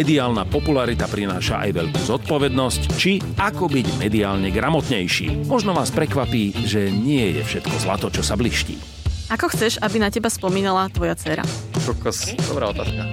mediálna 0.00 0.48
popularita 0.48 1.04
prináša 1.04 1.60
aj 1.68 1.76
veľkú 1.76 2.00
zodpovednosť, 2.08 2.96
či 2.96 3.20
ako 3.36 3.68
byť 3.68 4.00
mediálne 4.00 4.48
gramotnejší. 4.48 5.44
Možno 5.44 5.76
vás 5.76 5.92
prekvapí, 5.92 6.56
že 6.64 6.88
nie 6.88 7.36
je 7.36 7.44
všetko 7.44 7.76
zlato, 7.84 8.08
čo 8.08 8.24
sa 8.24 8.32
bliští. 8.32 8.80
Ako 9.28 9.52
chceš, 9.52 9.76
aby 9.84 10.00
na 10.00 10.08
teba 10.08 10.32
spomínala 10.32 10.88
tvoja 10.88 11.12
dcera? 11.12 11.44
Kokos, 11.84 12.32
dobrá 12.48 12.72
otázka. 12.72 13.04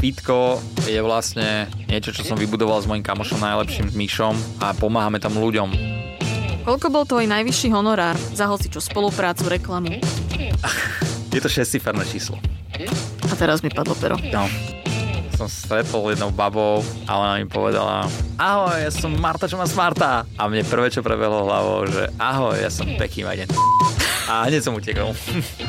Fitko 0.00 0.56
je 0.88 0.96
vlastne 1.04 1.68
niečo, 1.84 2.16
čo 2.16 2.24
som 2.24 2.40
vybudoval 2.40 2.80
s 2.80 2.88
mojim 2.88 3.04
kamošom 3.04 3.36
najlepším 3.36 3.92
Myšom 3.92 4.64
a 4.64 4.72
pomáhame 4.72 5.20
tam 5.20 5.36
ľuďom. 5.36 5.68
Koľko 6.64 6.86
bol 6.88 7.04
tvoj 7.04 7.28
najvyšší 7.28 7.68
honorár 7.76 8.16
za 8.32 8.48
hocičo 8.48 8.80
spoluprácu, 8.80 9.52
reklamu? 9.52 10.00
Je 11.28 11.40
to 11.44 11.52
šestiferné 11.52 12.08
číslo. 12.08 12.40
A 13.28 13.34
teraz 13.36 13.60
mi 13.60 13.68
padlo 13.68 13.92
pero. 14.00 14.16
No, 14.32 14.48
som 15.36 15.52
stretol 15.52 16.08
jednou 16.10 16.32
babou 16.32 16.80
a 17.04 17.12
ona 17.20 17.36
mi 17.36 17.44
povedala 17.44 18.08
Ahoj, 18.40 18.80
ja 18.80 18.88
som 18.88 19.12
Marta, 19.12 19.44
čo 19.44 19.60
má 19.60 19.68
Smarta. 19.68 20.24
A 20.40 20.42
mne 20.48 20.64
prvé, 20.64 20.88
čo 20.88 21.04
prebehlo 21.04 21.44
hlavou, 21.44 21.84
že 21.88 22.08
ahoj, 22.16 22.56
ja 22.56 22.72
som 22.72 22.88
Peky 22.96 23.24
Majden. 23.24 23.48
A 24.28 24.48
hneď 24.48 24.64
som 24.64 24.72
utekol. 24.76 25.12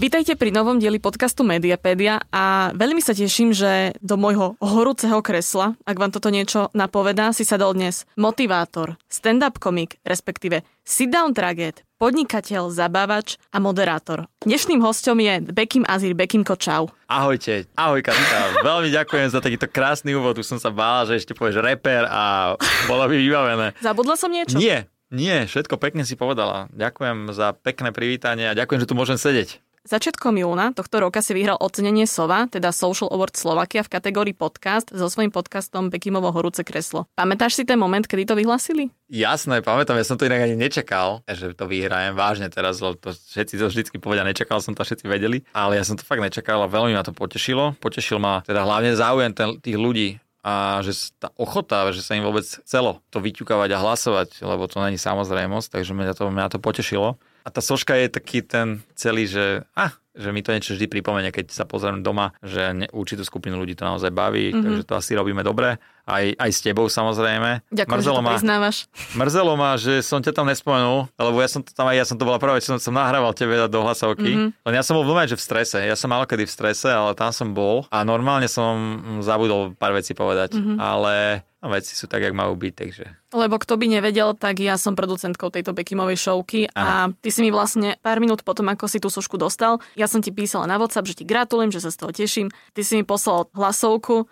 Vítajte 0.00 0.32
pri 0.32 0.48
novom 0.48 0.80
dieli 0.80 0.96
podcastu 0.96 1.44
Mediapedia 1.44 2.24
a 2.32 2.72
veľmi 2.72 3.04
sa 3.04 3.12
teším, 3.12 3.52
že 3.52 3.92
do 4.00 4.16
môjho 4.16 4.56
horúceho 4.56 5.20
kresla, 5.20 5.76
ak 5.84 6.00
vám 6.00 6.08
toto 6.08 6.32
niečo 6.32 6.72
napovedá, 6.72 7.36
si 7.36 7.44
sadol 7.44 7.76
dnes 7.76 8.08
motivátor, 8.16 8.96
stand-up 9.12 9.60
komik, 9.60 10.00
respektíve 10.00 10.64
sit-down 10.88 11.36
traget, 11.36 11.84
podnikateľ, 12.00 12.72
zabávač 12.72 13.36
a 13.52 13.60
moderátor. 13.60 14.24
Dnešným 14.40 14.80
hostom 14.80 15.20
je 15.20 15.44
Bekim 15.52 15.84
Azir. 15.84 16.16
Bekimko, 16.16 16.56
čau. 16.56 16.88
Ahojte, 17.04 17.68
ahoj 17.76 18.00
Katka. 18.00 18.64
Veľmi 18.64 18.88
ďakujem 18.88 19.28
za 19.28 19.44
takýto 19.44 19.68
krásny 19.68 20.16
úvod. 20.16 20.40
Už 20.40 20.48
som 20.48 20.56
sa 20.56 20.72
bál, 20.72 21.04
že 21.04 21.20
ešte 21.20 21.36
povieš 21.36 21.60
reper 21.60 22.08
a 22.08 22.56
bolo 22.88 23.04
by 23.04 23.20
vybavené. 23.20 23.76
Zabudla 23.84 24.16
som 24.16 24.32
niečo? 24.32 24.56
Nie, 24.56 24.88
nie, 25.12 25.44
všetko 25.44 25.76
pekne 25.76 26.08
si 26.08 26.16
povedala. 26.16 26.72
Ďakujem 26.72 27.36
za 27.36 27.52
pekné 27.52 27.92
privítanie 27.92 28.48
a 28.48 28.56
ďakujem, 28.56 28.80
že 28.80 28.88
tu 28.88 28.96
môžem 28.96 29.20
sedieť. 29.20 29.60
Začiatkom 29.80 30.36
júna 30.36 30.76
tohto 30.76 31.00
roka 31.00 31.24
si 31.24 31.32
vyhral 31.32 31.56
ocenenie 31.56 32.04
SOVA, 32.04 32.44
teda 32.52 32.68
Social 32.68 33.08
Award 33.08 33.32
Slovakia 33.32 33.80
v 33.80 33.88
kategórii 33.88 34.36
podcast 34.36 34.92
so 34.92 35.08
svojím 35.08 35.32
podcastom 35.32 35.88
Bekimovo 35.88 36.28
horúce 36.36 36.60
kreslo. 36.68 37.08
Pamätáš 37.16 37.56
si 37.56 37.64
ten 37.64 37.80
moment, 37.80 38.04
kedy 38.04 38.28
to 38.28 38.36
vyhlasili? 38.36 38.92
Jasné, 39.08 39.64
pamätám, 39.64 39.96
ja 39.96 40.04
som 40.04 40.20
to 40.20 40.28
inak 40.28 40.44
ani 40.44 40.52
nečakal, 40.52 41.24
že 41.24 41.56
to 41.56 41.64
vyhrajem 41.64 42.12
vážne 42.12 42.52
teraz, 42.52 42.76
lebo 42.84 43.00
to 43.00 43.16
všetci 43.16 43.56
to 43.56 43.72
vždycky 43.72 43.96
povedia, 43.96 44.20
nečakal 44.20 44.60
som 44.60 44.76
to, 44.76 44.84
všetci 44.84 45.08
vedeli, 45.08 45.48
ale 45.56 45.80
ja 45.80 45.84
som 45.88 45.96
to 45.96 46.04
fakt 46.04 46.20
nečakal 46.20 46.60
a 46.60 46.68
veľmi 46.68 46.92
ma 46.92 47.00
to 47.00 47.16
potešilo. 47.16 47.72
Potešil 47.80 48.20
ma 48.20 48.44
teda 48.44 48.68
hlavne 48.68 48.92
záujem 48.92 49.32
tých 49.64 49.80
ľudí, 49.80 50.20
a 50.40 50.80
že 50.80 51.12
tá 51.20 51.28
ochota, 51.36 51.92
že 51.92 52.00
sa 52.00 52.16
im 52.16 52.24
vôbec 52.24 52.44
chcelo 52.44 53.04
to 53.12 53.20
vyťukávať 53.20 53.76
a 53.76 53.82
hlasovať, 53.84 54.40
lebo 54.40 54.64
to 54.72 54.80
není 54.80 54.96
samozrejmosť, 54.96 55.68
takže 55.68 55.92
mňa 55.92 56.16
to, 56.16 56.24
mňa 56.32 56.46
to 56.48 56.58
potešilo. 56.60 57.20
A 57.44 57.48
tá 57.48 57.60
soška 57.64 57.96
je 57.96 58.08
taký 58.12 58.42
ten 58.44 58.84
celý, 58.94 59.26
že, 59.26 59.64
ah, 59.76 59.92
že 60.14 60.34
mi 60.34 60.42
to 60.42 60.50
niečo 60.50 60.74
vždy 60.74 60.90
pripomenie, 60.90 61.30
keď 61.30 61.54
sa 61.54 61.64
pozriem 61.64 62.02
doma, 62.02 62.34
že 62.42 62.74
ne, 62.74 62.86
určitú 62.90 63.22
skupinu 63.22 63.58
ľudí 63.62 63.78
to 63.78 63.86
naozaj 63.86 64.10
baví, 64.10 64.50
mm-hmm. 64.50 64.62
takže 64.62 64.82
to 64.86 64.94
asi 64.98 65.12
robíme 65.14 65.46
dobre. 65.46 65.78
Aj, 66.10 66.26
aj 66.26 66.50
s 66.50 66.60
tebou 66.66 66.90
samozrejme. 66.90 67.62
Ďakujem, 67.70 67.94
mrzelo 67.94 68.18
že 68.18 68.26
to 68.26 68.30
priznávaš. 68.34 68.76
Mrzelo 69.20 69.52
ma, 69.54 69.70
že 69.78 70.02
som 70.02 70.18
ťa 70.18 70.32
tam 70.34 70.50
nespomenul, 70.50 71.06
lebo 71.14 71.38
ja 71.38 71.46
som 71.46 71.62
to 71.62 71.70
tam 71.70 71.86
aj, 71.86 71.96
ja 72.02 72.06
som 72.08 72.18
to 72.18 72.26
bola 72.26 72.42
práve, 72.42 72.58
čo 72.66 72.74
som, 72.74 72.82
som 72.82 72.94
nahrával 72.98 73.30
tebe 73.30 73.54
do 73.70 73.78
hlasovky. 73.86 74.34
Mm-hmm. 74.34 74.66
Len 74.66 74.74
ja 74.74 74.82
som 74.82 74.98
bol 74.98 75.06
v 75.06 75.30
že 75.30 75.38
v 75.38 75.44
strese. 75.46 75.78
Ja 75.78 75.94
som 75.94 76.10
mal 76.10 76.26
kedy 76.26 76.50
v 76.50 76.50
strese, 76.50 76.90
ale 76.90 77.14
tam 77.14 77.30
som 77.30 77.54
bol 77.54 77.86
a 77.94 78.02
normálne 78.02 78.50
som 78.50 78.98
zabudol 79.22 79.78
pár 79.78 79.94
vecí 79.94 80.10
povedať. 80.10 80.58
Mm-hmm. 80.58 80.76
Ale 80.82 81.46
No 81.60 81.68
veci 81.68 81.92
sú 81.92 82.08
tak, 82.08 82.24
jak 82.24 82.32
majú 82.32 82.56
byť, 82.56 82.72
takže... 82.72 83.04
Lebo 83.36 83.60
kto 83.60 83.76
by 83.76 83.84
nevedel, 83.84 84.32
tak 84.32 84.64
ja 84.64 84.80
som 84.80 84.96
producentkou 84.96 85.52
tejto 85.52 85.76
Bekimovej 85.76 86.16
šovky 86.16 86.72
a 86.72 87.12
ty 87.20 87.28
si 87.28 87.44
mi 87.44 87.52
vlastne 87.52 88.00
pár 88.00 88.16
minút 88.16 88.40
potom, 88.40 88.64
ako 88.72 88.88
si 88.88 88.96
tú 88.96 89.12
sošku 89.12 89.36
dostal, 89.36 89.76
ja 90.00 90.08
som 90.08 90.24
ti 90.24 90.32
písala 90.32 90.64
na 90.64 90.80
WhatsApp, 90.80 91.12
že 91.12 91.20
ti 91.20 91.24
gratulujem, 91.28 91.68
že 91.68 91.84
sa 91.84 91.92
z 91.92 92.00
toho 92.00 92.10
teším. 92.16 92.48
Ty 92.72 92.80
si 92.80 92.96
mi 92.96 93.04
poslal 93.04 93.52
hlasovku, 93.52 94.24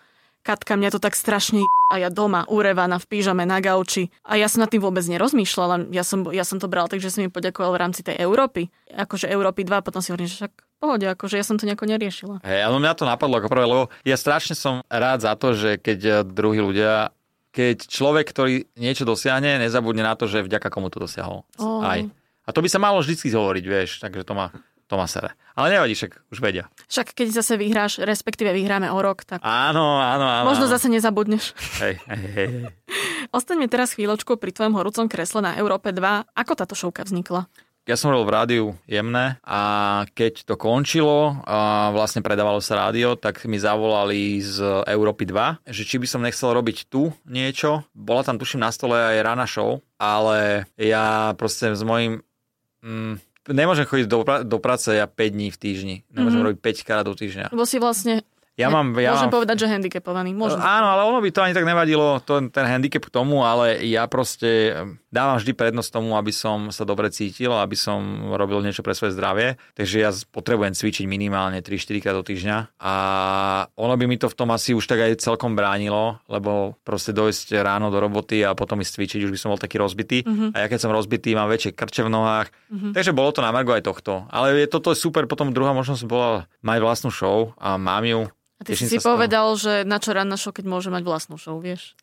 Katka, 0.48 0.80
mňa 0.80 0.96
to 0.96 1.00
tak 1.02 1.12
strašne 1.12 1.60
a 1.92 2.00
ja 2.00 2.08
doma, 2.08 2.48
urevaná 2.48 2.96
v 2.96 3.04
pížame 3.04 3.44
na 3.44 3.60
gauči. 3.60 4.08
A 4.24 4.40
ja 4.40 4.48
som 4.48 4.64
nad 4.64 4.72
tým 4.72 4.80
vôbec 4.80 5.04
nerozmýšľala, 5.04 5.92
ja 5.92 6.00
som, 6.00 6.24
ja 6.32 6.40
som 6.40 6.56
to 6.56 6.72
bral 6.72 6.88
tak, 6.88 7.04
že 7.04 7.12
si 7.12 7.20
mi 7.20 7.28
poďakoval 7.28 7.76
v 7.76 7.80
rámci 7.84 8.00
tej 8.00 8.16
Európy. 8.16 8.72
Akože 8.88 9.28
Európy 9.28 9.68
2, 9.68 9.84
potom 9.84 10.00
si 10.00 10.08
hovorím, 10.08 10.30
že 10.30 10.40
však 10.40 10.52
pohode, 10.80 11.04
akože 11.04 11.36
ja 11.36 11.44
som 11.44 11.60
to 11.60 11.68
nejako 11.68 11.90
neriešila. 11.90 12.40
Hej, 12.48 12.60
ale 12.64 12.80
mňa 12.80 12.96
to 12.96 13.04
napadlo 13.04 13.44
ako 13.44 13.52
prvé, 13.52 13.64
lebo 13.68 13.82
ja 14.08 14.16
strašne 14.16 14.56
som 14.56 14.80
rád 14.88 15.26
za 15.26 15.36
to, 15.36 15.52
že 15.52 15.76
keď 15.76 16.24
druhí 16.24 16.64
ľudia 16.64 17.12
keď 17.48 17.90
človek, 17.90 18.28
ktorý 18.30 18.70
niečo 18.78 19.02
dosiahne, 19.02 19.58
nezabudne 19.58 20.04
na 20.04 20.14
to, 20.14 20.30
že 20.30 20.46
vďaka 20.46 20.68
komu 20.70 20.92
to 20.94 21.02
dosiahol. 21.02 21.42
Oh. 21.58 21.82
Aj. 21.82 22.06
A 22.46 22.48
to 22.54 22.62
by 22.62 22.68
sa 22.70 22.78
malo 22.78 23.02
vždy 23.02 23.18
hovoriť, 23.18 23.64
vieš, 23.66 23.90
takže 23.98 24.22
to 24.22 24.32
má, 24.36 24.54
to 24.88 24.96
má 24.96 25.04
sere. 25.04 25.36
Ale 25.52 25.76
nevadí, 25.76 25.92
však 25.92 26.32
už 26.32 26.38
vedia. 26.40 26.72
Však 26.88 27.12
keď 27.12 27.28
zase 27.44 27.60
vyhráš, 27.60 28.00
respektíve 28.00 28.50
vyhráme 28.56 28.88
o 28.88 28.98
rok, 28.98 29.28
tak... 29.28 29.44
Áno, 29.44 30.00
áno, 30.00 30.24
áno. 30.24 30.48
Možno 30.48 30.64
zase 30.64 30.88
nezabudneš. 30.88 31.52
Hej, 31.84 32.00
hej, 32.08 32.24
hej. 32.32 32.48
Ostaňme 33.36 33.68
teraz 33.68 33.92
chvíľočku 33.92 34.40
pri 34.40 34.56
tvojom 34.56 34.72
horúcom 34.72 35.04
kresle 35.06 35.44
na 35.44 35.52
Európe 35.60 35.92
2. 35.92 36.32
Ako 36.32 36.52
táto 36.56 36.72
šovka 36.72 37.04
vznikla? 37.04 37.44
Ja 37.88 37.96
som 37.96 38.12
robil 38.12 38.28
v 38.28 38.36
rádiu 38.36 38.64
jemné 38.84 39.40
a 39.48 39.60
keď 40.12 40.44
to 40.44 40.60
končilo 40.60 41.40
a 41.48 41.88
vlastne 41.88 42.20
predávalo 42.20 42.60
sa 42.60 42.84
rádio, 42.84 43.16
tak 43.16 43.48
mi 43.48 43.56
zavolali 43.56 44.44
z 44.44 44.84
Európy 44.84 45.24
2, 45.24 45.64
že 45.64 45.88
či 45.88 45.96
by 45.96 46.04
som 46.04 46.20
nechcel 46.20 46.52
robiť 46.52 46.92
tu 46.92 47.16
niečo. 47.24 47.88
Bola 47.96 48.28
tam 48.28 48.36
tuším 48.36 48.60
na 48.60 48.68
stole 48.76 48.92
aj 48.92 49.24
rána 49.24 49.48
show, 49.48 49.80
ale 49.96 50.68
ja 50.76 51.32
proste 51.40 51.72
s 51.72 51.80
mojím... 51.80 52.20
Mm, 52.84 53.24
nemôžem 53.48 53.88
chodiť 53.88 54.06
do, 54.06 54.20
do 54.44 54.58
práce 54.60 54.92
ja 54.92 55.08
5 55.08 55.16
dní 55.34 55.48
v 55.50 55.58
týždni. 55.58 55.96
Nemôžem 56.12 56.40
mm-hmm. 56.40 56.60
robiť 56.60 56.84
5 56.84 56.86
krát 56.86 57.04
do 57.04 57.14
týždňa. 57.16 57.50
Lebo 57.52 57.64
si 57.64 57.76
vlastne 57.80 58.24
ja 58.58 58.74
mám, 58.74 58.90
ja 58.98 59.14
Môžem 59.14 59.30
mám... 59.30 59.36
povedať, 59.38 59.56
že 59.62 59.66
handicapovaný. 59.70 60.34
Môžem. 60.34 60.58
Áno, 60.58 60.90
ale 60.90 61.06
ono 61.06 61.22
by 61.22 61.30
to 61.30 61.40
ani 61.46 61.54
tak 61.54 61.62
nevadilo, 61.62 62.18
to, 62.26 62.42
ten 62.50 62.66
handicap 62.66 63.06
k 63.06 63.14
tomu, 63.14 63.46
ale 63.46 63.86
ja 63.86 64.02
proste 64.10 64.74
dávam 65.14 65.38
vždy 65.38 65.54
prednosť 65.54 65.94
tomu, 65.94 66.18
aby 66.18 66.34
som 66.34 66.74
sa 66.74 66.82
dobre 66.82 67.08
cítil, 67.14 67.54
aby 67.54 67.78
som 67.78 68.34
robil 68.34 68.58
niečo 68.66 68.82
pre 68.82 68.98
svoje 68.98 69.14
zdravie. 69.14 69.54
Takže 69.78 69.96
ja 70.02 70.10
potrebujem 70.34 70.74
cvičiť 70.74 71.06
minimálne 71.06 71.62
3-4 71.62 72.02
krát 72.02 72.18
do 72.18 72.26
týždňa 72.26 72.82
a 72.82 72.94
ono 73.78 73.94
by 73.94 74.04
mi 74.10 74.18
to 74.18 74.26
v 74.26 74.34
tom 74.34 74.50
asi 74.50 74.74
už 74.74 74.90
tak 74.90 75.06
aj 75.06 75.22
celkom 75.22 75.54
bránilo, 75.54 76.18
lebo 76.26 76.74
proste 76.82 77.14
dojsť 77.14 77.62
ráno 77.62 77.94
do 77.94 78.02
roboty 78.02 78.42
a 78.42 78.58
potom 78.58 78.82
ísť 78.82 78.98
cvičiť, 78.98 79.20
už 79.22 79.32
by 79.32 79.38
som 79.38 79.48
bol 79.54 79.62
taký 79.62 79.78
rozbitý. 79.78 80.26
Mm-hmm. 80.26 80.58
A 80.58 80.66
ja 80.66 80.66
keď 80.66 80.82
som 80.82 80.90
rozbitý, 80.90 81.38
mám 81.38 81.46
väčšie 81.46 81.78
krče 81.78 82.02
v 82.02 82.10
nohách. 82.10 82.50
Mm-hmm. 82.74 82.92
Takže 82.92 83.14
bolo 83.14 83.30
to 83.30 83.38
na 83.38 83.54
margo 83.54 83.70
aj 83.70 83.86
tohto. 83.86 84.26
Ale 84.34 84.58
je 84.58 84.66
toto 84.66 84.90
super, 84.98 85.30
potom 85.30 85.54
druhá 85.54 85.70
možnosť 85.70 86.02
bola 86.10 86.50
mať 86.66 86.78
vlastnú 86.82 87.14
show 87.14 87.54
a 87.56 87.78
mám 87.78 88.02
ju 88.02 88.26
a 88.58 88.66
ty 88.66 88.74
Teším 88.74 88.90
si 88.90 88.98
povedal, 88.98 89.54
že 89.54 89.86
na 89.86 90.02
čo 90.02 90.10
rána 90.10 90.34
show, 90.34 90.50
keď 90.50 90.66
môže 90.66 90.90
mať 90.90 91.02
vlastnú 91.06 91.38
show, 91.38 91.56
vieš? 91.62 91.94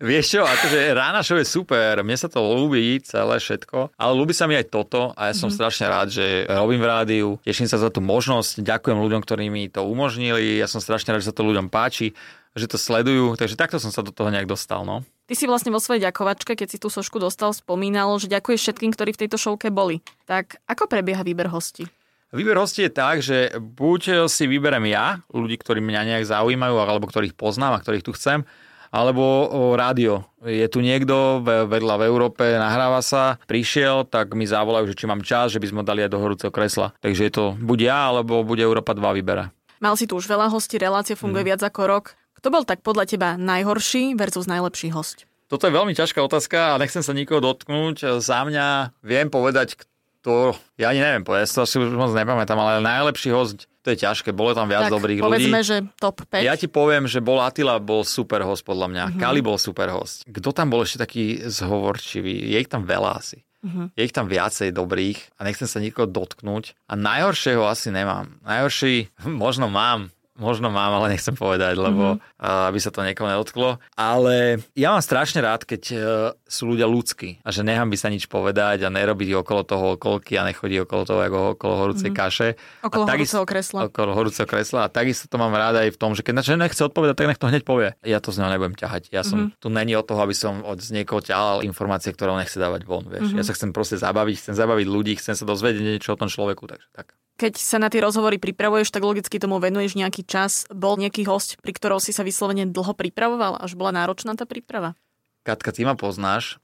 Vieš 0.00 0.26
čo, 0.32 0.40
akože 0.48 0.96
rána 0.96 1.20
show 1.20 1.36
je 1.36 1.44
super, 1.44 2.00
mne 2.00 2.16
sa 2.16 2.24
to 2.32 2.40
ľúbi 2.40 3.04
celé 3.04 3.36
všetko, 3.36 4.00
ale 4.00 4.12
ľúbi 4.16 4.32
sa 4.32 4.48
mi 4.48 4.56
aj 4.56 4.72
toto 4.72 5.12
a 5.12 5.28
ja 5.28 5.36
som 5.36 5.52
mm-hmm. 5.52 5.60
strašne 5.60 5.86
rád, 5.92 6.08
že 6.08 6.48
robím 6.48 6.80
v 6.80 6.88
rádiu, 6.88 7.28
teším 7.44 7.68
sa 7.68 7.76
za 7.76 7.92
tú 7.92 8.00
možnosť, 8.00 8.64
ďakujem 8.64 8.96
ľuďom, 8.96 9.20
ktorí 9.20 9.52
mi 9.52 9.68
to 9.68 9.84
umožnili, 9.84 10.56
ja 10.56 10.64
som 10.64 10.80
strašne 10.80 11.12
rád, 11.12 11.20
že 11.20 11.28
sa 11.28 11.36
to 11.36 11.44
ľuďom 11.44 11.68
páči, 11.68 12.16
že 12.56 12.64
to 12.64 12.80
sledujú, 12.80 13.36
takže 13.36 13.60
takto 13.60 13.76
som 13.76 13.92
sa 13.92 14.00
do 14.00 14.08
toho 14.08 14.32
nejak 14.32 14.48
dostal, 14.48 14.88
no. 14.88 15.04
Ty 15.28 15.36
si 15.36 15.44
vlastne 15.44 15.68
vo 15.68 15.84
svojej 15.84 16.08
ďakovačke, 16.08 16.56
keď 16.56 16.68
si 16.72 16.80
tú 16.80 16.88
sošku 16.88 17.20
dostal, 17.20 17.52
spomínal, 17.52 18.16
že 18.16 18.32
ďakuješ 18.32 18.72
všetkým, 18.72 18.96
ktorí 18.96 19.12
v 19.12 19.20
tejto 19.28 19.36
šovke 19.36 19.68
boli. 19.68 20.00
Tak 20.24 20.64
ako 20.64 20.88
prebieha 20.88 21.20
výber 21.20 21.52
hostí? 21.52 21.84
Výber 22.30 22.62
hostí 22.62 22.86
je 22.86 22.94
tak, 22.94 23.26
že 23.26 23.50
buď 23.58 24.30
si 24.30 24.46
vyberem 24.46 24.86
ja, 24.86 25.18
ľudí, 25.34 25.58
ktorí 25.58 25.82
mňa 25.82 26.14
nejak 26.14 26.30
zaujímajú, 26.30 26.78
alebo 26.78 27.10
ktorých 27.10 27.34
poznám 27.34 27.74
a 27.74 27.82
ktorých 27.82 28.06
tu 28.06 28.14
chcem, 28.14 28.46
alebo 28.94 29.50
rádio. 29.74 30.22
Je 30.46 30.62
tu 30.70 30.78
niekto 30.78 31.42
vedľa 31.42 31.94
v 31.98 32.06
Európe, 32.06 32.42
nahráva 32.54 33.02
sa, 33.02 33.34
prišiel, 33.50 34.06
tak 34.06 34.38
mi 34.38 34.46
zavolajú, 34.46 34.94
že 34.94 34.98
či 34.98 35.10
mám 35.10 35.26
čas, 35.26 35.50
že 35.50 35.58
by 35.58 35.74
sme 35.74 35.82
dali 35.82 36.06
aj 36.06 36.10
do 36.14 36.22
horúceho 36.22 36.54
kresla. 36.54 36.94
Takže 37.02 37.26
je 37.26 37.32
to 37.34 37.44
buď 37.58 37.78
ja, 37.90 37.98
alebo 38.14 38.46
bude 38.46 38.62
Európa 38.62 38.94
2 38.94 39.02
vybera. 39.18 39.50
Mal 39.82 39.98
si 39.98 40.06
tu 40.06 40.14
už 40.14 40.30
veľa 40.30 40.54
hostí, 40.54 40.78
relácia 40.78 41.18
funguje 41.18 41.42
mm. 41.42 41.48
viac 41.50 41.62
ako 41.66 41.80
rok. 41.90 42.04
Kto 42.38 42.54
bol 42.54 42.62
tak 42.62 42.86
podľa 42.86 43.10
teba 43.10 43.34
najhorší 43.34 44.14
versus 44.14 44.46
najlepší 44.46 44.94
host? 44.94 45.26
Toto 45.50 45.66
je 45.66 45.74
veľmi 45.74 45.98
ťažká 45.98 46.22
otázka 46.22 46.78
a 46.78 46.78
nechcem 46.78 47.02
sa 47.02 47.10
nikoho 47.10 47.42
dotknúť. 47.42 48.22
Za 48.22 48.46
mňa 48.46 48.94
viem 49.02 49.26
povedať, 49.26 49.74
kto... 50.20 50.52
Ja 50.76 50.92
ani 50.92 51.00
neviem 51.00 51.24
povedať, 51.24 51.48
to 51.48 51.64
asi 51.64 51.80
už 51.80 51.96
moc 51.96 52.12
nepamätám, 52.12 52.60
ale 52.60 52.84
najlepší 52.84 53.32
host, 53.32 53.64
to 53.80 53.96
je 53.96 54.04
ťažké, 54.04 54.36
bolo 54.36 54.52
tam 54.52 54.68
viac 54.68 54.92
tak, 54.92 54.92
dobrých 54.92 55.24
povedzme, 55.24 55.64
ľudí. 55.64 55.64
že 55.64 55.76
top 55.96 56.28
5. 56.28 56.44
Ja 56.44 56.52
ti 56.60 56.68
poviem, 56.68 57.08
že 57.08 57.24
bol 57.24 57.40
Attila, 57.40 57.80
bol 57.80 58.04
super 58.04 58.44
host 58.44 58.68
podľa 58.68 58.86
mňa. 58.92 59.04
Mhm. 59.08 59.18
Kali 59.18 59.40
bol 59.40 59.56
super 59.56 59.88
host. 59.88 60.28
Kto 60.28 60.52
tam 60.52 60.68
bol 60.68 60.84
ešte 60.84 61.00
taký 61.00 61.40
zhovorčivý? 61.48 62.52
Je 62.52 62.60
ich 62.60 62.68
tam 62.68 62.84
veľa 62.84 63.16
asi. 63.16 63.40
Mhm. 63.64 63.96
Je 63.96 64.02
ich 64.04 64.12
tam 64.12 64.28
viacej 64.28 64.72
dobrých 64.76 65.40
a 65.40 65.48
nechcem 65.48 65.68
sa 65.68 65.80
nikoho 65.80 66.04
dotknúť. 66.04 66.76
A 66.88 66.96
najhoršieho 66.96 67.64
asi 67.64 67.88
nemám. 67.88 68.36
Najhorší 68.44 69.08
možno 69.24 69.72
mám, 69.72 70.12
Možno 70.40 70.72
mám, 70.72 70.96
ale 70.96 71.12
nechcem 71.12 71.36
povedať, 71.36 71.76
lebo 71.76 72.16
mm-hmm. 72.16 72.72
aby 72.72 72.78
sa 72.80 72.88
to 72.88 73.04
niekoho 73.04 73.28
nedotklo. 73.28 73.76
Ale 73.92 74.64
ja 74.72 74.96
mám 74.96 75.04
strašne 75.04 75.44
rád, 75.44 75.68
keď 75.68 75.82
uh, 75.92 76.00
sú 76.48 76.72
ľudia 76.72 76.88
ľudskí 76.88 77.44
a 77.44 77.52
že 77.52 77.60
nechám 77.60 77.92
by 77.92 77.96
sa 78.00 78.08
nič 78.08 78.24
povedať 78.24 78.82
a 78.82 78.88
nerobiť 78.88 79.36
okolo 79.44 79.62
toho 79.68 79.84
okolky 80.00 80.40
a 80.40 80.48
nechodí 80.48 80.80
okolo 80.80 81.04
toho 81.04 81.20
ako 81.20 81.38
okolo 81.60 81.74
horúcej 81.76 82.08
mm-hmm. 82.08 82.24
kaše. 82.24 82.48
Okolo 82.80 83.04
a 83.04 83.12
horúceho 83.12 83.44
kresla. 83.44 83.80
Okolo 83.92 84.10
horúceho 84.16 84.48
kresla. 84.48 84.80
A 84.86 84.88
takisto 84.88 85.28
to 85.28 85.36
mám 85.36 85.52
rád 85.52 85.84
aj 85.84 85.92
v 85.92 85.98
tom, 86.00 86.16
že 86.16 86.24
keď 86.24 86.32
na 86.32 86.42
čo 86.42 86.56
nechce 86.56 86.80
odpovedať, 86.80 87.14
tak 87.20 87.28
nech 87.28 87.40
to 87.40 87.52
hneď 87.52 87.62
povie. 87.68 87.92
Ja 88.00 88.24
to 88.24 88.32
z 88.32 88.40
neho 88.40 88.48
nebudem 88.48 88.72
ťahať. 88.80 89.12
Ja 89.12 89.20
som 89.20 89.52
mm-hmm. 89.52 89.60
tu 89.60 89.68
není 89.68 89.92
od 89.92 90.08
toho, 90.08 90.24
aby 90.24 90.32
som 90.32 90.64
od 90.64 90.80
z 90.80 90.96
niekoho 90.96 91.20
ťahal 91.20 91.60
informácie, 91.68 92.16
ktoré 92.16 92.32
on 92.32 92.40
nechce 92.40 92.56
dávať 92.56 92.88
von. 92.88 93.04
Vieš. 93.04 93.36
Mm-hmm. 93.36 93.38
Ja 93.38 93.44
sa 93.44 93.52
chcem 93.52 93.70
proste 93.76 94.00
zabaviť, 94.00 94.36
chcem 94.40 94.54
zabaviť 94.56 94.86
ľudí, 94.88 95.12
chcem 95.20 95.36
sa 95.36 95.44
dozvedieť 95.44 95.84
niečo 95.84 96.16
o 96.16 96.20
tom 96.20 96.32
človeku. 96.32 96.64
Takže 96.64 96.88
tak. 96.96 97.19
Keď 97.40 97.56
sa 97.56 97.80
na 97.80 97.88
tie 97.88 98.04
rozhovory 98.04 98.36
pripravuješ, 98.36 98.92
tak 98.92 99.00
logicky 99.00 99.40
tomu 99.40 99.56
venuješ 99.56 99.96
nejaký 99.96 100.28
čas. 100.28 100.68
Bol 100.68 101.00
nejaký 101.00 101.24
host, 101.24 101.56
pri 101.64 101.72
ktorom 101.72 101.96
si 101.96 102.12
sa 102.12 102.20
vyslovene 102.20 102.68
dlho 102.68 102.92
pripravoval, 102.92 103.56
až 103.64 103.80
bola 103.80 103.96
náročná 103.96 104.36
tá 104.36 104.44
príprava? 104.44 104.92
Katka, 105.40 105.72
ty 105.72 105.88
ma 105.88 105.96
poznáš 105.96 106.60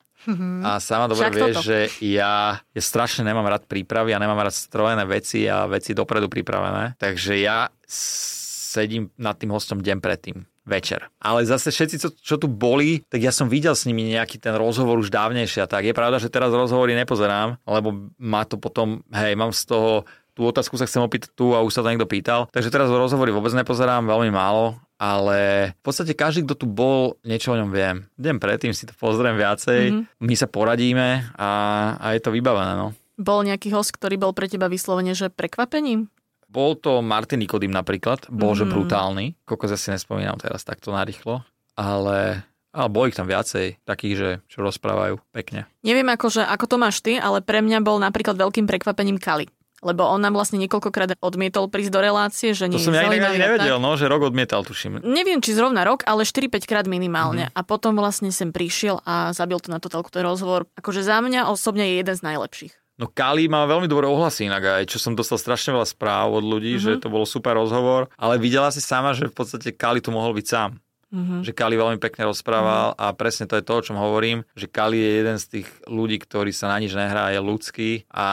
a 0.66 0.82
sama 0.82 1.06
dobre 1.06 1.22
Však 1.22 1.34
vieš, 1.38 1.56
toto. 1.56 1.64
že 1.64 1.78
ja, 2.02 2.58
ja 2.60 2.82
strašne 2.82 3.22
nemám 3.22 3.46
rád 3.46 3.64
prípravy 3.70 4.10
a 4.10 4.18
nemám 4.18 4.42
rád 4.42 4.52
strojené 4.58 5.06
veci 5.06 5.46
a 5.46 5.70
veci 5.70 5.94
dopredu 5.94 6.26
pripravené. 6.26 6.98
Takže 6.98 7.38
ja 7.38 7.70
sedím 7.86 9.14
nad 9.16 9.38
tým 9.38 9.54
hostom 9.54 9.78
deň 9.78 9.98
predtým 10.02 10.42
večer. 10.66 11.06
Ale 11.22 11.46
zase 11.46 11.70
všetci, 11.70 11.96
čo, 12.02 12.08
čo 12.10 12.34
tu 12.42 12.50
boli, 12.50 13.06
tak 13.06 13.22
ja 13.22 13.30
som 13.30 13.46
videl 13.46 13.78
s 13.78 13.86
nimi 13.86 14.02
nejaký 14.10 14.42
ten 14.42 14.58
rozhovor 14.58 14.98
už 14.98 15.14
dávnejšie 15.14 15.62
a 15.62 15.70
tak. 15.70 15.86
Je 15.86 15.94
pravda, 15.94 16.18
že 16.18 16.26
teraz 16.26 16.50
rozhovory 16.50 16.98
nepozerám, 16.98 17.62
lebo 17.62 18.10
má 18.18 18.42
to 18.42 18.58
potom, 18.58 19.06
hej, 19.14 19.38
mám 19.38 19.54
z 19.54 19.62
toho 19.70 19.90
tú 20.36 20.44
otázku 20.44 20.76
sa 20.76 20.84
chcem 20.84 21.00
opýtať 21.00 21.32
tu 21.32 21.56
a 21.56 21.64
už 21.64 21.72
sa 21.72 21.80
to 21.80 21.88
niekto 21.88 22.04
pýtal. 22.04 22.52
Takže 22.52 22.68
teraz 22.68 22.92
rozhovory 22.92 23.32
vôbec 23.32 23.56
nepozerám, 23.56 24.04
veľmi 24.04 24.28
málo, 24.28 24.76
ale 25.00 25.72
v 25.80 25.82
podstate 25.82 26.12
každý, 26.12 26.44
kto 26.44 26.54
tu 26.60 26.66
bol, 26.68 27.16
niečo 27.24 27.56
o 27.56 27.58
ňom 27.58 27.72
viem. 27.72 28.04
Idem 28.20 28.36
predtým, 28.36 28.76
si 28.76 28.84
to 28.84 28.92
pozriem 28.92 29.40
viacej, 29.40 29.80
mm-hmm. 29.88 30.20
my 30.20 30.34
sa 30.36 30.44
poradíme 30.44 31.32
a, 31.40 31.50
a 31.96 32.06
je 32.12 32.20
to 32.20 32.28
vybavené. 32.28 32.76
No. 32.76 32.92
Bol 33.16 33.48
nejaký 33.48 33.72
host, 33.72 33.96
ktorý 33.96 34.20
bol 34.20 34.36
pre 34.36 34.44
teba 34.44 34.68
vyslovene, 34.68 35.16
že 35.16 35.32
prekvapením? 35.32 36.12
Bol 36.52 36.76
to 36.76 37.00
Martin 37.00 37.40
Nikodým 37.40 37.72
napríklad, 37.72 38.28
bol 38.28 38.52
Mhm. 38.52 38.58
že 38.60 38.64
brutálny, 38.68 39.26
koľko 39.48 39.72
si 39.72 39.88
nespomínam 39.88 40.36
teraz 40.36 40.62
takto 40.62 40.92
narýchlo, 40.92 41.42
ale, 41.74 42.44
ale 42.76 42.88
boli 42.92 43.10
ich 43.10 43.18
tam 43.18 43.26
viacej, 43.26 43.82
takých, 43.82 44.14
že 44.14 44.28
čo 44.46 44.62
rozprávajú 44.62 45.18
pekne. 45.32 45.66
Neviem 45.82 46.06
akože, 46.12 46.44
ako 46.44 46.64
to 46.68 46.76
máš 46.76 47.02
ty, 47.02 47.18
ale 47.18 47.42
pre 47.42 47.64
mňa 47.64 47.82
bol 47.82 47.98
napríklad 47.98 48.38
veľkým 48.38 48.68
prekvapením 48.68 49.18
Kali. 49.18 49.50
Lebo 49.84 50.08
on 50.08 50.24
nám 50.24 50.32
vlastne 50.32 50.56
niekoľkokrát 50.64 51.20
odmietol 51.20 51.68
prísť 51.68 51.92
do 51.92 52.00
relácie, 52.00 52.56
že 52.56 52.64
To 52.66 52.76
nie 52.76 52.80
som 52.80 52.96
je 52.96 53.00
ja 53.00 53.12
inak 53.12 53.20
ani 53.20 53.20
a 53.20 53.28
tak. 53.28 53.44
nevedel, 53.44 53.76
no, 53.76 53.92
že 54.00 54.08
rok 54.08 54.32
odmietal, 54.32 54.64
tuším. 54.64 55.04
Neviem, 55.04 55.44
či 55.44 55.52
zrovna 55.52 55.84
rok, 55.84 56.00
ale 56.08 56.24
4-5 56.24 56.64
krát 56.64 56.86
minimálne. 56.88 57.48
Mhm. 57.48 57.52
Mm-hmm. 57.52 57.60
A 57.60 57.68
potom 57.68 57.92
vlastne 57.96 58.32
sem 58.32 58.50
prišiel 58.50 59.04
a 59.04 59.36
zabil 59.36 59.60
to 59.60 59.68
na 59.68 59.76
totálku 59.76 60.08
ten 60.08 60.24
rozhovor. 60.24 60.64
Akože 60.80 61.04
za 61.04 61.20
mňa 61.20 61.52
osobne 61.52 61.84
je 61.84 62.00
jeden 62.00 62.16
z 62.16 62.22
najlepších. 62.24 62.72
No 62.96 63.12
Kali 63.12 63.44
má 63.44 63.68
veľmi 63.68 63.92
dobré 63.92 64.08
ohlasy 64.08 64.48
inak 64.48 64.80
aj, 64.80 64.88
čo 64.88 64.96
som 64.96 65.12
dostal 65.12 65.36
strašne 65.36 65.76
veľa 65.76 65.84
správ 65.84 66.32
od 66.32 66.40
ľudí, 66.40 66.80
mm-hmm. 66.80 66.96
že 66.96 67.02
to 67.04 67.12
bol 67.12 67.28
super 67.28 67.52
rozhovor, 67.52 68.08
ale 68.16 68.40
videla 68.40 68.72
si 68.72 68.80
sama, 68.80 69.12
že 69.12 69.28
v 69.28 69.36
podstate 69.36 69.76
Kali 69.76 70.00
tu 70.00 70.08
mohol 70.08 70.32
byť 70.32 70.46
sám. 70.48 70.80
Mm-hmm. 71.16 71.40
Že 71.48 71.52
Kali 71.56 71.74
veľmi 71.80 71.96
pekne 71.96 72.28
rozprával 72.28 72.92
a 73.00 73.16
presne 73.16 73.48
to 73.48 73.56
je 73.56 73.64
to, 73.64 73.72
o 73.72 73.80
čom 73.80 73.96
hovorím, 73.96 74.44
že 74.52 74.68
Kali 74.68 75.00
je 75.00 75.10
jeden 75.24 75.36
z 75.40 75.46
tých 75.48 75.68
ľudí, 75.88 76.20
ktorý 76.20 76.52
sa 76.52 76.68
na 76.68 76.76
nič 76.76 76.92
nehrá, 76.92 77.32
je 77.32 77.40
ľudský 77.40 78.04
a 78.12 78.26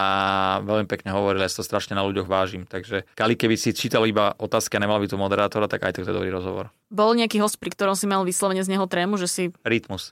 veľmi 0.68 0.84
pekne 0.92 1.16
hovoril, 1.16 1.40
ja 1.40 1.48
si 1.48 1.56
to 1.56 1.64
strašne 1.64 1.96
na 1.96 2.04
ľuďoch 2.04 2.28
vážim. 2.28 2.68
Takže 2.68 3.08
Kali, 3.16 3.40
keby 3.40 3.56
si 3.56 3.72
čítal 3.72 4.04
iba 4.04 4.36
otázky 4.36 4.76
a 4.76 4.84
nemal 4.84 5.00
by 5.00 5.08
tu 5.08 5.16
moderátora, 5.16 5.72
tak 5.72 5.88
aj 5.88 5.96
to 5.96 6.04
je 6.04 6.12
dobrý 6.12 6.28
rozhovor. 6.28 6.76
Bol 6.92 7.16
nejaký 7.16 7.40
host, 7.40 7.56
pri 7.56 7.72
ktorom 7.72 7.96
si 7.96 8.04
mal 8.04 8.28
vyslovene 8.28 8.60
z 8.60 8.76
neho 8.76 8.84
trému, 8.84 9.16
že 9.16 9.32
si 9.32 9.44
Rytmus. 9.64 10.12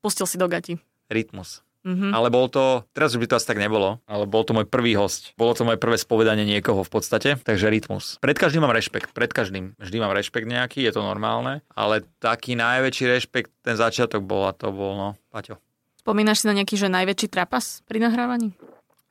pustil 0.00 0.24
si 0.24 0.40
do 0.40 0.48
gati. 0.48 0.80
Rytmus. 1.12 1.65
Mm-hmm. 1.86 2.10
Ale 2.10 2.28
bol 2.34 2.50
to, 2.50 2.82
teraz 2.90 3.14
už 3.14 3.22
by 3.22 3.26
to 3.30 3.38
asi 3.38 3.46
tak 3.46 3.62
nebolo, 3.62 4.02
ale 4.10 4.26
bol 4.26 4.42
to 4.42 4.50
môj 4.50 4.66
prvý 4.66 4.98
host. 4.98 5.30
Bolo 5.38 5.54
to 5.54 5.62
moje 5.62 5.78
prvé 5.78 5.94
spovedanie 5.94 6.42
niekoho 6.42 6.82
v 6.82 6.90
podstate, 6.90 7.38
takže 7.38 7.70
rytmus. 7.70 8.18
Pred 8.18 8.34
každým 8.34 8.66
mám 8.66 8.74
rešpekt, 8.74 9.14
pred 9.14 9.30
každým. 9.30 9.78
Vždy 9.78 9.96
mám 10.02 10.10
rešpekt 10.10 10.50
nejaký, 10.50 10.82
je 10.82 10.92
to 10.98 11.06
normálne, 11.06 11.62
ale 11.78 12.02
taký 12.18 12.58
najväčší 12.58 13.06
rešpekt, 13.06 13.54
ten 13.62 13.78
začiatok 13.78 14.26
bol 14.26 14.50
a 14.50 14.52
to 14.52 14.74
bol, 14.74 14.98
no, 14.98 15.08
Paťo. 15.30 15.62
Spomínaš 16.02 16.42
si 16.42 16.50
na 16.50 16.58
nejaký, 16.58 16.74
že 16.74 16.90
najväčší 16.90 17.30
trapas 17.30 17.86
pri 17.86 18.02
nahrávaní? 18.02 18.54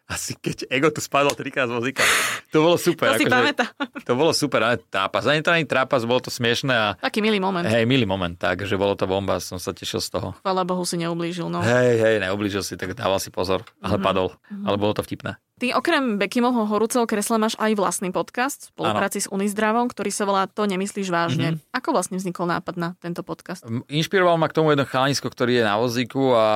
Asi 0.05 0.33
keď 0.33 0.69
Ego 0.69 0.89
tu 0.89 1.01
spadol 1.01 1.33
trikrát 1.33 1.65
z 1.65 1.73
vozíka. 1.73 2.05
To 2.53 2.61
bolo 2.61 2.77
super. 2.77 3.09
To 3.09 3.17
si 3.17 3.25
akože- 3.25 3.33
pamätá. 3.35 3.65
to 4.05 4.13
bolo 4.13 4.31
super, 4.31 4.61
ale 4.61 4.77
trápas. 4.79 5.25
Ani 5.25 5.41
to 5.41 5.49
ani 5.49 5.65
trápas, 5.65 6.05
bolo 6.05 6.21
to 6.21 6.29
smiešné 6.29 6.71
a 6.71 6.87
Taký 6.95 7.19
milý 7.19 7.37
moment. 7.37 7.65
hej, 7.65 7.83
milý 7.83 8.05
moment, 8.05 8.31
tak, 8.31 8.61
že 8.61 8.75
bolo 8.75 8.93
to 8.93 9.05
bomba, 9.05 9.41
som 9.41 9.57
sa 9.57 9.73
tešil 9.73 9.97
z 9.99 10.09
toho. 10.11 10.37
Chvála 10.39 10.61
Bohu 10.61 10.85
si 10.85 10.95
neublížil. 10.95 11.49
No. 11.49 11.59
Hej, 11.59 11.97
hej, 11.97 12.15
neoblížil 12.21 12.61
si, 12.61 12.77
tak 12.77 12.93
dával 12.93 13.17
si 13.17 13.27
pozor, 13.27 13.65
ale 13.79 13.97
Mhm. 13.97 14.03
padol. 14.03 14.29
Ale 14.61 14.77
bolo 14.77 14.93
to 14.93 15.01
vtipné. 15.01 15.41
Ty 15.55 15.71
okrem 15.71 16.19
Bekimovho 16.19 16.67
horúceho 16.67 17.07
kresla 17.07 17.39
máš 17.39 17.55
aj 17.55 17.79
vlastný 17.79 18.11
podcast 18.11 18.67
v 18.67 18.69
spolupráci 18.75 19.23
s 19.23 19.31
Unizdravom, 19.31 19.87
ktorý 19.87 20.11
sa 20.11 20.27
volá 20.27 20.51
To 20.51 20.67
nemyslíš 20.67 21.07
vážne. 21.07 21.55
Mhm. 21.55 21.71
Ako 21.71 21.95
vlastne 21.95 22.19
vznikol 22.19 22.51
nápad 22.51 22.75
na 22.75 22.89
tento 22.99 23.23
podcast? 23.23 23.63
Inšpiroval 23.87 24.35
ma 24.35 24.51
k 24.51 24.55
tomu 24.59 24.75
jeden 24.75 24.83
chalanisko, 24.83 25.31
ktorý 25.31 25.55
je 25.55 25.63
na 25.63 25.79
vozíku 25.79 26.35
a 26.35 26.47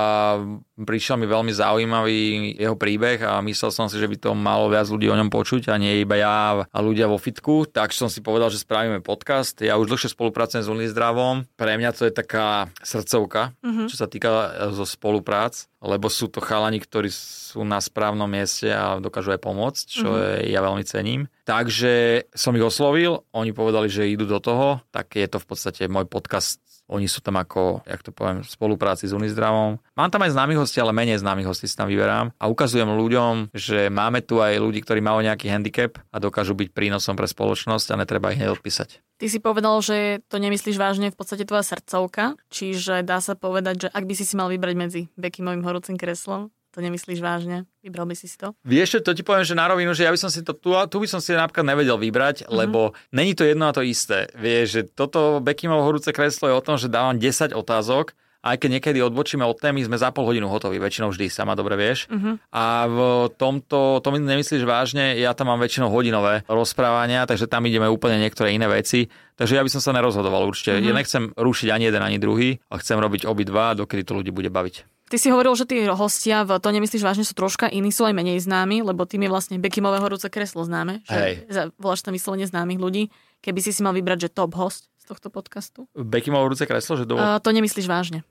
prišiel 0.75 1.15
mi 1.15 1.31
veľmi 1.31 1.47
zaujímavý 1.49 2.19
jeho 2.59 2.75
príbeh 2.75 3.23
a 3.23 3.39
myslel 3.39 3.71
som 3.71 3.87
si, 3.87 3.95
že 3.95 4.03
by 4.03 4.19
to 4.19 4.35
malo 4.35 4.67
viac 4.67 4.91
ľudí 4.91 5.07
o 5.07 5.15
ňom 5.15 5.31
počuť 5.31 5.71
a 5.71 5.79
nie 5.79 6.03
iba 6.03 6.19
ja 6.19 6.35
a 6.59 6.77
ľudia 6.83 7.07
vo 7.07 7.15
fitku. 7.15 7.71
Tak 7.71 7.95
som 7.95 8.11
si 8.11 8.19
povedal, 8.19 8.51
že 8.51 8.59
spravíme 8.59 8.99
podcast. 8.99 9.63
Ja 9.63 9.79
už 9.79 9.87
dlhšie 9.87 10.11
spolupracujem 10.11 10.59
s 10.59 10.67
Unizdravom. 10.67 11.47
Pre 11.55 11.71
mňa 11.71 11.95
to 11.95 12.03
je 12.03 12.11
taká 12.11 12.67
srdcovka, 12.83 13.55
Mhm. 13.63 13.87
čo 13.87 13.95
sa 13.95 14.11
týka 14.11 14.27
e, 14.27 14.75
zo 14.75 14.83
spoluprác, 14.83 15.68
lebo 15.79 16.07
sú 16.07 16.27
to 16.27 16.39
chalani, 16.39 16.77
ktorí 16.77 17.07
sú 17.09 17.63
na 17.63 17.79
správnom 17.79 18.27
mieste 18.27 18.67
a 18.67 18.99
dokážu 18.99 19.31
aj 19.31 19.41
pomôcť, 19.41 19.85
čo 19.87 20.07
Mhm. 20.07 20.19
je, 20.19 20.31
ja 20.51 20.59
veľmi 20.59 20.83
cením. 20.83 21.21
Takže 21.43 21.93
som 22.31 22.53
ich 22.53 22.61
oslovil, 22.61 23.23
oni 23.31 23.51
povedali, 23.51 23.87
že 23.87 24.05
idú 24.05 24.23
do 24.23 24.37
toho, 24.37 24.83
tak 24.91 25.15
je 25.15 25.25
to 25.25 25.39
v 25.39 25.47
podstate 25.47 25.87
môj 25.87 26.05
podcast. 26.05 26.59
Oni 26.89 27.05
sú 27.05 27.21
tam 27.21 27.37
ako, 27.37 27.85
jak 27.85 28.01
to 28.01 28.09
poviem, 28.09 28.41
v 28.41 28.49
spolupráci 28.49 29.05
s 29.05 29.13
Unizdravom. 29.13 29.77
Mám 29.93 30.09
tam 30.09 30.25
aj 30.25 30.33
známych 30.33 30.59
hostí, 30.59 30.81
ale 30.81 30.91
menej 30.91 31.21
známych 31.21 31.45
hostí 31.45 31.69
si 31.69 31.77
tam 31.77 31.87
vyberám 31.87 32.33
a 32.35 32.45
ukazujem 32.49 32.89
ľuďom, 32.89 33.53
že 33.53 33.93
máme 33.93 34.25
tu 34.25 34.41
aj 34.41 34.57
ľudí, 34.57 34.81
ktorí 34.81 34.99
majú 34.99 35.21
nejaký 35.21 35.47
handicap 35.47 36.01
a 36.09 36.17
dokážu 36.17 36.57
byť 36.57 36.73
prínosom 36.73 37.13
pre 37.13 37.29
spoločnosť 37.29 37.93
a 37.93 37.99
netreba 38.01 38.33
ich 38.33 38.41
neodpísať. 38.41 39.05
Ty 39.19 39.27
si 39.27 39.43
povedal, 39.43 39.75
že 39.83 40.23
to 40.31 40.39
nemyslíš 40.39 40.79
vážne 40.79 41.11
v 41.11 41.17
podstate 41.19 41.43
tvoja 41.43 41.61
srdcovka, 41.67 42.39
čiže 42.47 43.03
dá 43.03 43.19
sa 43.19 43.35
povedať, 43.35 43.75
že 43.85 43.89
ak 43.91 44.07
by 44.07 44.13
si 44.15 44.23
si 44.23 44.39
mal 44.39 44.47
vybrať 44.47 44.75
medzi 44.79 45.01
Bekimovým 45.19 45.61
horúcim 45.67 45.99
kreslom, 45.99 46.55
to 46.69 46.79
nemyslíš 46.85 47.19
vážne, 47.19 47.65
vybral 47.81 48.05
by 48.05 48.13
si 48.13 48.29
si 48.29 48.37
to? 48.37 48.53
Vieš, 48.61 49.01
to 49.01 49.17
ti 49.17 49.25
poviem, 49.25 49.45
že 49.45 49.57
na 49.57 49.65
rovinu, 49.69 49.93
že 49.97 50.05
ja 50.05 50.13
by 50.13 50.19
som 50.21 50.29
si 50.29 50.45
to, 50.45 50.53
tu, 50.53 50.71
tu 50.71 50.97
by 51.01 51.07
som 51.09 51.19
si 51.19 51.33
napríklad 51.33 51.65
nevedel 51.65 51.97
vybrať, 51.97 52.45
mm-hmm. 52.45 52.53
lebo 52.53 52.93
není 53.09 53.33
to 53.33 53.43
jedno 53.43 53.69
a 53.69 53.75
to 53.75 53.81
isté. 53.81 54.29
Vieš, 54.37 54.65
že 54.69 54.81
toto 54.85 55.41
Bekimovo 55.41 55.81
horúce 55.81 56.13
kreslo 56.13 56.47
je 56.49 56.55
o 56.57 56.65
tom, 56.65 56.77
že 56.77 56.91
dávam 56.91 57.17
10 57.17 57.57
otázok, 57.57 58.13
aj 58.39 58.55
keď 58.55 58.69
niekedy 58.79 58.99
odbočíme 59.03 59.43
od 59.43 59.59
témy, 59.59 59.83
sme 59.83 59.99
za 59.99 60.15
pol 60.15 60.23
hodinu 60.23 60.47
hotoví, 60.47 60.79
väčšinou 60.79 61.11
vždy, 61.11 61.27
sama 61.27 61.59
dobre 61.59 61.75
vieš. 61.75 62.07
Mhm. 62.07 62.39
A 62.55 62.87
v 62.87 62.99
tomto, 63.35 63.99
to 63.99 64.07
mi 64.15 64.23
nemyslíš 64.23 64.63
vážne, 64.63 65.19
ja 65.19 65.35
tam 65.35 65.51
mám 65.51 65.59
väčšinou 65.59 65.91
hodinové 65.91 66.47
rozprávania, 66.47 67.27
takže 67.27 67.51
tam 67.51 67.67
ideme 67.67 67.91
úplne 67.91 68.15
niektoré 68.23 68.55
iné 68.55 68.71
veci. 68.71 69.11
Takže 69.35 69.59
ja 69.59 69.63
by 69.63 69.71
som 69.71 69.83
sa 69.83 69.91
nerozhodoval 69.91 70.47
určite. 70.47 70.79
Mhm. 70.79 70.83
Ja 70.87 70.93
nechcem 70.95 71.23
rušiť 71.35 71.67
ani 71.71 71.91
jeden, 71.91 71.99
ani 72.03 72.17
druhý 72.19 72.63
a 72.71 72.79
chcem 72.79 72.95
robiť 72.95 73.27
obidva, 73.27 73.75
dokedy 73.75 74.07
to 74.07 74.15
ľudí 74.15 74.31
bude 74.31 74.47
baviť. 74.47 74.87
Ty 75.09 75.17
si 75.17 75.33
hovoril, 75.33 75.57
že 75.57 75.65
tí 75.65 75.81
hostia 75.89 76.45
v 76.45 76.61
To 76.61 76.69
nemyslíš 76.69 77.01
vážne 77.01 77.25
sú 77.25 77.33
troška 77.33 77.65
iní, 77.65 77.89
sú 77.89 78.05
aj 78.05 78.13
menej 78.13 78.37
známi, 78.45 78.85
lebo 78.85 79.09
tým 79.09 79.25
je 79.25 79.29
vlastne 79.33 79.55
Bekimové 79.57 79.97
horúce 79.97 80.29
kreslo 80.29 80.61
známe, 80.61 81.01
že 81.09 81.41
Hej. 81.49 81.73
voláš 81.81 82.05
tam 82.05 82.13
vyslovene 82.13 82.45
známych 82.45 82.77
ľudí. 82.77 83.09
Keby 83.41 83.59
si 83.65 83.73
si 83.73 83.81
mal 83.81 83.97
vybrať, 83.97 84.29
že 84.29 84.29
top 84.29 84.53
host 84.53 84.85
z 85.01 85.09
tohto 85.09 85.33
podcastu? 85.33 85.89
Bekimovo 85.97 86.45
horúce 86.45 86.69
kreslo, 86.69 86.93
že 86.93 87.09
do... 87.09 87.17
Uh, 87.17 87.41
to 87.41 87.49
nemyslíš 87.49 87.89
vážne. 87.89 88.21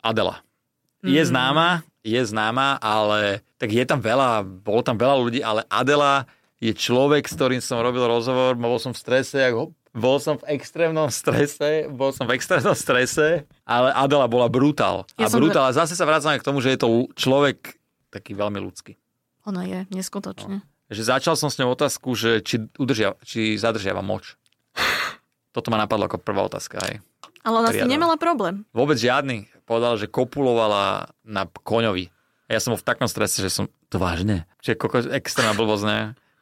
Adela. 0.00 0.40
Je 1.04 1.20
Mm. 1.20 1.28
známa, 1.34 1.68
je 2.06 2.22
známa, 2.24 2.78
ale 2.78 3.42
tak 3.58 3.74
je 3.74 3.84
tam 3.84 3.98
veľa, 3.98 4.46
bolo 4.46 4.80
tam 4.86 4.96
veľa 4.96 5.16
ľudí, 5.18 5.40
ale 5.42 5.66
Adela 5.66 6.24
je 6.62 6.70
človek, 6.70 7.26
s 7.26 7.34
ktorým 7.34 7.58
som 7.58 7.82
robil 7.82 8.06
rozhovor, 8.06 8.54
bol 8.54 8.78
som 8.78 8.94
v 8.94 9.02
strese, 9.02 9.42
ako 9.42 9.74
bol 9.92 10.16
som 10.16 10.40
v 10.40 10.56
extrémnom 10.56 11.12
strese, 11.12 11.86
bol 11.92 12.16
som 12.16 12.24
v 12.24 12.32
extrémnom 12.36 12.72
strese, 12.72 13.44
ale 13.68 13.92
Adela 13.92 14.24
bola 14.24 14.48
brutál. 14.48 15.04
Ja 15.20 15.28
a 15.28 15.32
som- 15.32 15.40
brutál. 15.40 15.68
A 15.68 15.76
zase 15.76 15.92
sa 15.92 16.08
vracame 16.08 16.40
k 16.40 16.44
tomu, 16.44 16.64
že 16.64 16.72
je 16.72 16.80
to 16.80 16.88
človek 17.12 17.76
taký 18.08 18.32
veľmi 18.32 18.56
ľudský. 18.60 18.96
Ona 19.44 19.68
je, 19.68 19.84
neskutočne. 19.92 20.64
Že 20.92 21.02
začal 21.18 21.34
som 21.36 21.48
s 21.52 21.56
ňou 21.56 21.72
otázku, 21.72 22.12
že 22.16 22.44
či, 22.44 22.68
udržia, 22.76 23.16
či 23.24 23.56
zadržiava 23.56 24.04
moč. 24.04 24.36
Toto 25.52 25.68
ma 25.68 25.76
napadlo 25.76 26.08
ako 26.08 26.20
prvá 26.20 26.44
otázka. 26.48 26.80
Aj. 26.80 26.94
Ale 27.44 27.54
ona 27.60 27.68
s 27.68 27.76
tým 27.76 27.88
Riadna. 27.88 27.94
nemala 27.96 28.16
problém. 28.16 28.64
Vôbec 28.72 28.96
žiadny. 28.96 29.48
Povedala, 29.68 30.00
že 30.00 30.08
kopulovala 30.08 31.12
na 31.24 31.44
koňovi. 31.48 32.08
A 32.48 32.50
ja 32.56 32.60
som 32.60 32.72
bol 32.72 32.80
v 32.80 32.88
takom 32.88 33.08
strese, 33.08 33.40
že 33.40 33.50
som... 33.52 33.64
To 33.92 34.00
vážne? 34.00 34.48
Čiže 34.64 34.76
koko, 34.80 35.04
extrémna 35.12 35.52
blbosť, 35.52 35.84
ne? 35.84 35.98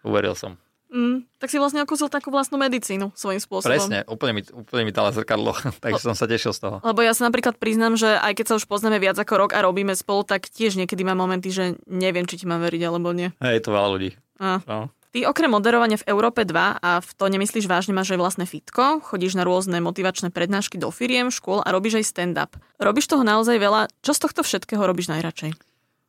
Uveril 0.07 0.35
som. 0.39 0.59
Mm, 0.91 1.23
tak 1.39 1.55
si 1.55 1.63
vlastne 1.63 1.87
okúsil 1.87 2.11
takú 2.11 2.35
vlastnú 2.35 2.59
medicínu 2.59 3.15
svojím 3.15 3.39
spôsobom. 3.39 3.71
Presne, 3.71 4.03
úplne 4.11 4.39
mi, 4.39 4.43
úplne 4.43 4.91
mi 4.91 4.93
dala 4.93 5.15
zrkadlo, 5.15 5.55
takže 5.83 6.03
som 6.03 6.19
sa 6.19 6.27
tešil 6.27 6.51
z 6.51 6.67
toho. 6.67 6.77
Lebo 6.83 7.01
ja 7.07 7.15
sa 7.15 7.31
napríklad 7.31 7.63
priznám, 7.63 7.95
že 7.95 8.11
aj 8.11 8.35
keď 8.35 8.47
sa 8.51 8.55
už 8.59 8.67
poznáme 8.67 8.99
viac 8.99 9.15
ako 9.15 9.47
rok 9.47 9.51
a 9.55 9.63
robíme 9.63 9.95
spolu, 9.95 10.27
tak 10.27 10.51
tiež 10.51 10.75
niekedy 10.75 11.07
mám 11.07 11.23
momenty, 11.23 11.55
že 11.55 11.65
neviem, 11.87 12.27
či 12.27 12.43
ti 12.43 12.45
mám 12.51 12.59
veriť 12.59 12.83
alebo 12.91 13.15
nie. 13.15 13.31
Hej, 13.39 13.63
je 13.63 13.63
to 13.63 13.71
veľa 13.71 13.89
ľudí. 13.95 14.11
A. 14.43 14.59
No. 14.67 14.91
Ty 15.11 15.27
okrem 15.27 15.51
moderovania 15.51 15.99
v 15.99 16.07
Európe 16.07 16.47
2 16.47 16.55
a 16.55 17.03
v 17.03 17.11
to 17.19 17.27
nemyslíš 17.27 17.67
vážne, 17.67 17.91
máš 17.91 18.15
aj 18.15 18.23
vlastné 18.23 18.45
fitko, 18.47 19.03
chodíš 19.03 19.35
na 19.35 19.43
rôzne 19.43 19.83
motivačné 19.83 20.31
prednášky 20.31 20.79
do 20.79 20.95
firiem, 20.95 21.35
škôl 21.35 21.67
a 21.67 21.75
robíš 21.75 21.99
aj 21.99 22.07
stand-up. 22.15 22.55
Robíš 22.79 23.11
toho 23.11 23.27
naozaj 23.27 23.59
veľa. 23.59 23.91
Čo 24.07 24.15
z 24.15 24.23
tohto 24.23 24.47
všetkého 24.47 24.79
robíš 24.79 25.11
najradšej? 25.11 25.51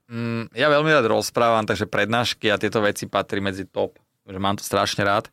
Mm, 0.06 0.54
ja 0.54 0.70
veľmi 0.70 0.94
rád 0.94 1.10
rozprávam, 1.10 1.66
takže 1.66 1.90
prednášky 1.90 2.54
a 2.54 2.62
tieto 2.62 2.78
veci 2.86 3.10
patrí 3.10 3.42
medzi 3.42 3.66
top. 3.66 3.98
Že 4.32 4.40
mám 4.40 4.56
to 4.56 4.64
strašne 4.64 5.04
rád. 5.04 5.28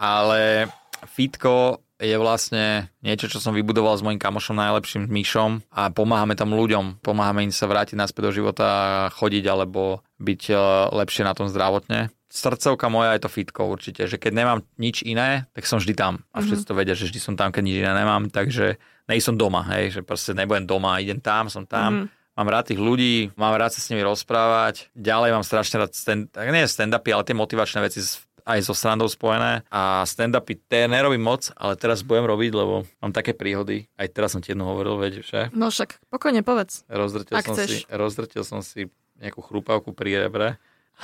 Ale 0.00 0.72
fitko 1.04 1.84
je 2.02 2.18
vlastne 2.18 2.90
niečo, 2.98 3.30
čo 3.30 3.38
som 3.38 3.54
vybudoval 3.54 3.94
s 3.94 4.02
mojim 4.02 4.18
kamošom 4.18 4.58
najlepším 4.58 5.06
Myšom 5.06 5.62
a 5.70 5.94
pomáhame 5.94 6.34
tam 6.34 6.50
ľuďom. 6.50 6.98
Pomáhame 6.98 7.46
im 7.46 7.54
sa 7.54 7.70
vrátiť 7.70 7.94
naspäť 7.94 8.22
do 8.26 8.32
života, 8.42 8.68
chodiť 9.14 9.44
alebo 9.46 10.02
byť 10.18 10.42
eh, 10.50 10.58
lepšie 10.90 11.22
na 11.22 11.32
tom 11.38 11.46
zdravotne. 11.46 12.10
Srdcovka 12.32 12.88
moja 12.88 13.12
je 13.14 13.22
to 13.22 13.30
fitko 13.30 13.68
určite, 13.68 14.08
že 14.08 14.16
keď 14.16 14.32
nemám 14.32 14.58
nič 14.80 15.04
iné, 15.04 15.44
tak 15.52 15.68
som 15.68 15.76
vždy 15.76 15.92
tam. 15.92 16.24
A 16.32 16.40
všetci 16.40 16.64
to 16.64 16.72
vedia, 16.72 16.96
že 16.96 17.04
vždy 17.04 17.20
som 17.20 17.36
tam, 17.36 17.52
keď 17.52 17.60
nič 17.60 17.76
iné 17.84 17.92
nemám, 17.92 18.32
takže 18.32 18.80
nej 19.04 19.20
som 19.20 19.36
doma, 19.36 19.60
hej, 19.76 19.92
že 19.92 20.00
proste 20.00 20.32
nebudem 20.32 20.64
doma, 20.64 20.96
idem 20.96 21.20
tam, 21.20 21.52
som 21.52 21.68
tam. 21.68 22.08
Mám 22.32 22.48
rád 22.48 22.72
tých 22.72 22.80
ľudí, 22.80 23.28
mám 23.36 23.52
rád 23.60 23.76
sa 23.76 23.84
s 23.84 23.92
nimi 23.92 24.00
rozprávať. 24.00 24.88
Ďalej 24.96 25.30
mám 25.36 25.44
strašne 25.44 25.84
rád 25.84 25.92
stand, 25.92 26.32
nie 26.32 26.64
stand-upy, 26.64 27.12
ale 27.12 27.28
tie 27.28 27.36
motivačné 27.36 27.84
veci 27.84 28.00
aj 28.48 28.58
so 28.64 28.72
srandou 28.72 29.04
spojené. 29.04 29.68
A 29.68 30.00
stand-upy 30.08 30.56
tie 30.64 30.88
nerobím 30.88 31.20
moc, 31.20 31.52
ale 31.60 31.76
teraz 31.76 32.00
budem 32.00 32.24
robiť, 32.24 32.50
lebo 32.56 32.88
mám 33.04 33.12
také 33.12 33.36
príhody. 33.36 33.84
Aj 34.00 34.08
teraz 34.08 34.32
som 34.32 34.40
ti 34.40 34.56
jednu 34.56 34.64
hovoril, 34.64 34.96
veď, 34.96 35.12
že? 35.20 35.40
No 35.52 35.68
však 35.68 36.00
pokojne 36.08 36.40
povedz. 36.40 36.88
Rozdrtil 36.88 37.36
som, 37.36 37.52
chceš. 37.52 37.68
si, 37.68 37.78
rozdrtil 37.92 38.42
som 38.48 38.64
si 38.64 38.88
nejakú 39.20 39.44
chrupavku 39.44 39.92
pri 39.92 40.26
rebre. 40.26 40.56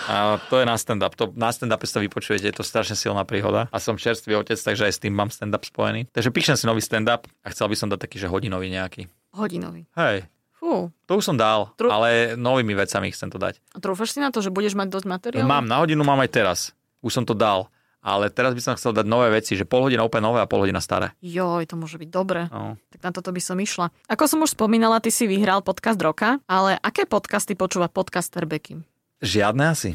A 0.08 0.40
to 0.48 0.62
je 0.62 0.66
na 0.68 0.80
stand-up. 0.80 1.12
To, 1.20 1.28
na 1.36 1.52
stand-upe 1.52 1.84
to 1.84 2.00
vypočujete, 2.00 2.48
je 2.48 2.56
to 2.56 2.64
strašne 2.64 2.96
silná 2.96 3.28
príhoda. 3.28 3.68
A 3.68 3.76
som 3.82 4.00
čerstvý 4.00 4.40
otec, 4.40 4.56
takže 4.56 4.88
aj 4.88 4.92
s 4.96 5.00
tým 5.04 5.12
mám 5.12 5.28
stand-up 5.28 5.64
spojený. 5.64 6.08
Takže 6.08 6.32
píšem 6.32 6.56
si 6.56 6.64
nový 6.64 6.80
stand-up 6.80 7.28
a 7.44 7.52
chcel 7.52 7.68
by 7.68 7.76
som 7.76 7.88
dať 7.92 8.00
taký, 8.00 8.16
že 8.16 8.32
hodinový 8.32 8.72
nejaký. 8.72 9.12
Hodinový. 9.34 9.84
Hej, 9.92 10.28
Fú. 10.68 10.92
to 11.08 11.16
už 11.16 11.24
som 11.24 11.36
dal, 11.40 11.72
Tru- 11.80 11.88
ale 11.88 12.36
novými 12.36 12.76
vecami 12.76 13.08
chcem 13.08 13.32
to 13.32 13.40
dať. 13.40 13.56
A 13.72 13.80
trúfaš 13.80 14.12
si 14.12 14.20
na 14.20 14.28
to, 14.28 14.44
že 14.44 14.52
budeš 14.52 14.76
mať 14.76 14.92
dosť 14.92 15.06
materiálu? 15.08 15.48
Mám, 15.48 15.64
na 15.64 15.80
hodinu 15.80 16.04
mám 16.04 16.20
aj 16.20 16.28
teraz. 16.28 16.58
Už 17.00 17.16
som 17.16 17.24
to 17.24 17.32
dal. 17.32 17.72
Ale 17.98 18.30
teraz 18.30 18.54
by 18.54 18.62
som 18.62 18.74
chcel 18.78 18.94
dať 18.94 19.08
nové 19.08 19.32
veci, 19.32 19.56
že 19.58 19.66
pol 19.66 19.88
hodina 19.88 20.04
úplne 20.06 20.28
nové 20.28 20.38
a 20.38 20.46
pol 20.46 20.62
hodina 20.62 20.78
staré. 20.78 21.16
Joj, 21.24 21.66
to 21.66 21.74
môže 21.74 21.98
byť 21.98 22.10
dobre. 22.12 22.46
No. 22.52 22.78
Tak 22.94 23.00
na 23.00 23.10
toto 23.10 23.32
by 23.34 23.40
som 23.42 23.58
išla. 23.58 23.90
Ako 24.06 24.28
som 24.30 24.38
už 24.44 24.54
spomínala, 24.54 25.02
ty 25.02 25.10
si 25.10 25.26
vyhral 25.26 25.64
podcast 25.64 25.98
roka, 25.98 26.38
ale 26.46 26.78
aké 26.78 27.08
podcasty 27.10 27.56
počúva 27.58 27.88
podcaster 27.90 28.46
Bekim? 28.46 28.86
Žiadne 29.24 29.64
asi. 29.72 29.90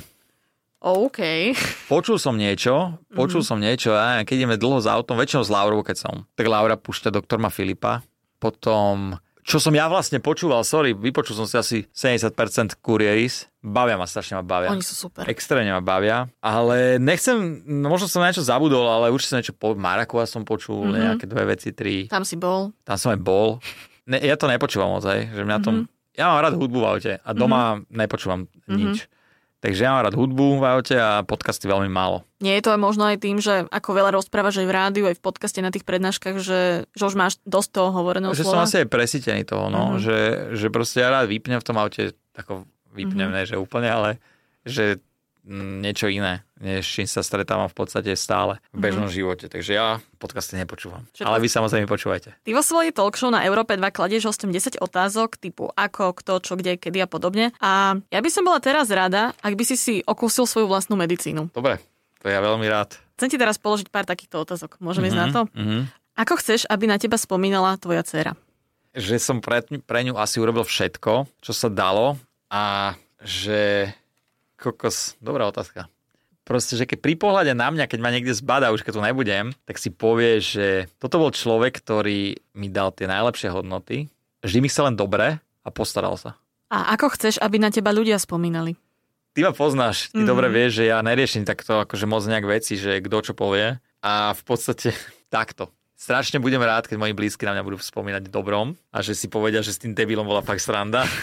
OK. 0.83 1.55
Počul 1.87 2.19
som 2.19 2.35
niečo, 2.35 2.99
počul 3.15 3.39
som 3.39 3.55
niečo, 3.55 3.95
a 3.95 4.19
keď 4.27 4.35
ideme 4.43 4.59
dlho 4.59 4.83
s 4.83 4.87
autom, 4.91 5.15
väčšinou 5.15 5.47
s 5.47 5.53
Laurou, 5.53 5.79
keď 5.79 5.95
som. 6.03 6.15
Tak 6.35 6.43
Laura 6.43 6.75
púšťa 6.75 7.07
doktorma 7.07 7.47
Filipa. 7.47 8.03
Potom, 8.35 9.15
čo 9.43 9.59
som 9.59 9.75
ja 9.75 9.91
vlastne 9.91 10.23
počúval, 10.23 10.63
sorry, 10.63 10.95
vypočul 10.95 11.35
som 11.35 11.43
si 11.43 11.55
asi 11.59 11.77
70% 11.91 12.79
Kurieris. 12.79 13.51
Bavia 13.59 13.99
ma, 13.99 14.07
strašne 14.07 14.39
ma 14.39 14.43
bavia. 14.43 14.71
Oni 14.71 14.83
sú 14.83 14.95
super. 14.95 15.27
Extrémne 15.27 15.71
ma 15.71 15.83
bavia, 15.83 16.31
ale 16.43 16.99
nechcem, 16.99 17.63
no 17.63 17.91
možno 17.91 18.07
som 18.07 18.23
na 18.23 18.31
niečo 18.31 18.43
zabudol, 18.43 18.87
ale 18.87 19.11
určite 19.11 19.35
som 19.35 19.39
niečo 19.39 19.55
po 19.55 19.75
Marakua 19.75 20.27
som 20.27 20.43
počul, 20.47 20.83
mm-hmm. 20.83 20.99
nejaké 20.99 21.25
dve 21.27 21.43
veci, 21.47 21.75
tri. 21.75 22.07
Tam 22.07 22.27
si 22.27 22.39
bol. 22.39 22.75
Tam 22.87 22.95
som 22.95 23.15
aj 23.15 23.19
bol. 23.19 23.59
Ne, 24.07 24.19
ja 24.19 24.35
to 24.35 24.51
nepočúvam 24.51 24.95
moc, 24.95 25.03
že 25.07 25.43
mňa 25.43 25.57
tom... 25.63 25.87
Ja 26.13 26.29
mám 26.29 26.43
rád 26.45 26.59
hudbu 26.59 26.77
v 26.77 26.87
aute 26.87 27.13
a 27.17 27.29
doma 27.33 27.81
nepočúvam 27.89 28.45
nič. 28.69 29.09
Takže 29.63 29.79
ja 29.79 29.95
mám 29.95 30.03
rád 30.03 30.19
hudbu 30.19 30.59
v 30.59 30.63
aute 30.67 30.99
a 30.99 31.23
podcasty 31.23 31.71
veľmi 31.71 31.87
málo. 31.87 32.27
Nie 32.43 32.59
je 32.59 32.67
to 32.67 32.75
možno 32.75 33.07
aj 33.07 33.23
tým, 33.23 33.39
že 33.39 33.63
ako 33.71 33.95
veľa 33.95 34.11
rozprávaš 34.11 34.59
aj 34.59 34.67
v 34.67 34.75
rádiu, 34.75 35.05
aj 35.07 35.15
v 35.15 35.23
podcaste 35.23 35.63
na 35.63 35.71
tých 35.71 35.87
prednáškach, 35.87 36.35
že, 36.43 36.83
že 36.91 37.03
už 37.07 37.15
máš 37.15 37.39
dosť 37.47 37.69
toho 37.71 37.89
hovoreného 37.95 38.35
že 38.35 38.43
som 38.43 38.59
slova? 38.59 38.67
asi 38.67 38.83
aj 38.83 38.91
presítený 38.91 39.47
toho, 39.47 39.71
no, 39.71 40.03
že, 40.03 40.51
že 40.51 40.67
proste 40.67 40.99
ja 40.99 41.15
rád 41.15 41.31
vypnem 41.31 41.63
v 41.63 41.67
tom 41.71 41.79
aute, 41.79 42.11
ako 42.35 42.67
vypnem, 42.91 43.31
ne, 43.31 43.47
že 43.47 43.55
úplne, 43.55 43.87
ale 43.87 44.09
že 44.67 44.99
niečo 45.47 46.07
iné, 46.07 46.47
než 46.55 46.87
čím 46.87 47.07
sa 47.07 47.19
stretávam 47.19 47.67
v 47.67 47.75
podstate 47.75 48.15
stále 48.15 48.63
v 48.71 48.79
bežnom 48.79 49.11
živote. 49.11 49.51
Takže 49.51 49.71
ja 49.75 49.99
podcasty 50.17 50.55
nepočúvam. 50.55 51.03
Čo 51.11 51.27
Ale 51.27 51.43
vy 51.43 51.51
samozrejme 51.51 51.87
počúvajte. 51.87 52.35
Ty 52.39 52.49
vo 52.55 52.63
svojej 52.63 52.95
talk 52.95 53.19
show 53.19 53.27
na 53.27 53.43
Európe 53.43 53.75
2 53.75 53.83
kladieš 53.91 54.31
hostom 54.31 54.55
10 54.55 54.79
otázok 54.79 55.35
typu 55.35 55.67
ako, 55.75 56.15
kto, 56.15 56.39
čo, 56.39 56.53
kde, 56.55 56.79
kedy 56.79 57.03
a 57.03 57.07
podobne. 57.07 57.51
A 57.59 57.99
ja 58.07 58.19
by 58.23 58.29
som 58.31 58.47
bola 58.47 58.63
teraz 58.63 58.87
rada, 58.87 59.35
ak 59.43 59.53
by 59.59 59.63
si 59.67 59.75
si 59.75 59.95
okúsil 60.07 60.47
svoju 60.47 60.71
vlastnú 60.71 60.95
medicínu. 60.95 61.51
Dobre, 61.51 61.83
to 62.23 62.31
ja 62.31 62.39
veľmi 62.39 62.65
rád. 62.71 62.95
Chcem 63.19 63.35
ti 63.35 63.37
teraz 63.37 63.59
položiť 63.59 63.91
pár 63.91 64.07
takýchto 64.07 64.41
otázok. 64.41 64.79
Môžeme 64.79 65.11
ísť 65.11 65.19
na 65.19 65.27
to? 65.29 65.41
Mhm. 65.51 65.91
Ako 66.13 66.37
chceš, 66.37 66.69
aby 66.69 66.85
na 66.85 67.01
teba 67.01 67.17
spomínala 67.17 67.73
tvoja 67.81 68.05
dcéra? 68.05 68.37
že 68.93 69.17
som 69.17 69.41
pre, 69.41 69.65
pre 69.65 70.05
ňu 70.05 70.13
asi 70.15 70.37
urobil 70.37 70.61
všetko, 70.61 71.25
čo 71.41 71.51
sa 71.51 71.67
dalo 71.67 72.15
a 72.53 72.93
že 73.25 73.89
kokos, 74.63 75.19
dobrá 75.19 75.43
otázka. 75.43 75.91
Proste, 76.41 76.75
že 76.75 76.83
keď 76.83 76.99
pri 76.99 77.15
pohľade 77.15 77.51
na 77.51 77.67
mňa, 77.67 77.87
keď 77.87 77.99
ma 77.99 78.11
niekde 78.11 78.31
zbadá, 78.31 78.71
už 78.71 78.81
keď 78.81 78.93
tu 78.93 79.01
nebudem, 79.01 79.45
tak 79.63 79.75
si 79.75 79.87
povie, 79.87 80.39
že 80.39 80.67
toto 80.97 81.15
bol 81.17 81.31
človek, 81.31 81.77
ktorý 81.77 82.35
mi 82.53 82.67
dal 82.67 82.91
tie 82.91 83.05
najlepšie 83.05 83.47
hodnoty, 83.49 84.11
vždy 84.39 84.59
mi 84.59 84.67
chcel 84.67 84.85
len 84.85 84.95
dobre 84.95 85.27
a 85.39 85.69
postaral 85.69 86.15
sa. 86.15 86.35
A 86.67 86.91
ako 86.91 87.15
chceš, 87.15 87.39
aby 87.39 87.57
na 87.57 87.69
teba 87.69 87.91
ľudia 87.91 88.15
spomínali? 88.17 88.75
Ty 89.31 89.39
ma 89.41 89.51
poznáš, 89.51 90.09
ty 90.09 90.19
Mhm. 90.19 90.27
dobre 90.27 90.47
vieš, 90.47 90.83
že 90.83 90.91
ja 90.91 90.99
neriešim 90.99 91.41
takto 91.41 91.79
akože 91.79 92.05
moc 92.05 92.21
nejak 92.21 92.43
veci, 92.45 92.75
že 92.75 92.99
kto 92.99 93.17
čo 93.21 93.33
povie 93.33 93.79
a 93.99 94.13
v 94.29 94.41
podstate 94.43 94.91
takto. 95.31 95.71
Strašne 95.95 96.37
budem 96.37 96.59
rád, 96.59 96.83
keď 96.83 96.99
moji 96.99 97.15
blízky 97.15 97.47
na 97.47 97.55
mňa 97.55 97.63
budú 97.63 97.79
spomínať 97.79 98.27
dobrom 98.27 98.75
a 98.91 98.99
že 98.99 99.15
si 99.15 99.25
povedia, 99.25 99.63
že 99.63 99.71
s 99.71 99.79
tým 99.79 99.95
debilom 99.95 100.27
bola 100.27 100.43
fakt 100.43 100.59
sranda. 100.59 101.07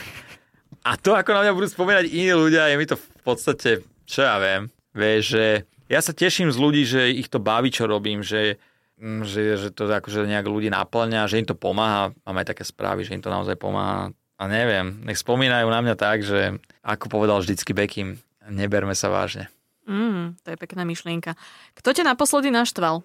A 0.80 0.96
to, 0.96 1.12
ako 1.12 1.36
na 1.36 1.44
mňa 1.44 1.52
budú 1.52 1.68
spomínať 1.68 2.08
iní 2.08 2.32
ľudia, 2.32 2.64
je 2.64 2.80
mi 2.80 2.88
to 2.88 2.96
v 3.20 3.22
podstate, 3.22 3.70
čo 4.08 4.24
ja 4.24 4.40
viem, 4.40 4.72
vieš, 4.96 5.36
že 5.36 5.44
ja 5.92 6.00
sa 6.00 6.16
teším 6.16 6.48
z 6.48 6.58
ľudí, 6.58 6.82
že 6.88 7.12
ich 7.12 7.28
to 7.28 7.42
baví, 7.42 7.68
čo 7.68 7.84
robím, 7.84 8.24
že, 8.24 8.56
mm, 8.96 9.26
že, 9.26 9.58
že 9.60 9.68
to 9.74 9.90
akože 9.90 10.24
nejak 10.24 10.46
ľudí 10.48 10.72
naplňa, 10.72 11.28
že 11.28 11.42
im 11.42 11.46
to 11.46 11.58
pomáha. 11.58 12.14
Mám 12.24 12.40
aj 12.40 12.56
také 12.56 12.64
správy, 12.64 13.04
že 13.04 13.18
im 13.18 13.22
to 13.22 13.28
naozaj 13.28 13.58
pomáha. 13.58 14.14
A 14.40 14.48
neviem, 14.48 15.04
nech 15.04 15.20
spomínajú 15.20 15.68
na 15.68 15.84
mňa 15.84 15.94
tak, 16.00 16.24
že 16.24 16.56
ako 16.80 17.12
povedal 17.12 17.44
vždycky 17.44 17.76
Bekim, 17.76 18.22
neberme 18.48 18.96
sa 18.96 19.12
vážne. 19.12 19.52
Mm, 19.84 20.38
to 20.40 20.54
je 20.54 20.56
pekná 20.56 20.86
myšlienka. 20.86 21.36
Kto 21.76 21.92
ťa 21.92 22.08
naposledy 22.08 22.48
naštval? 22.48 23.04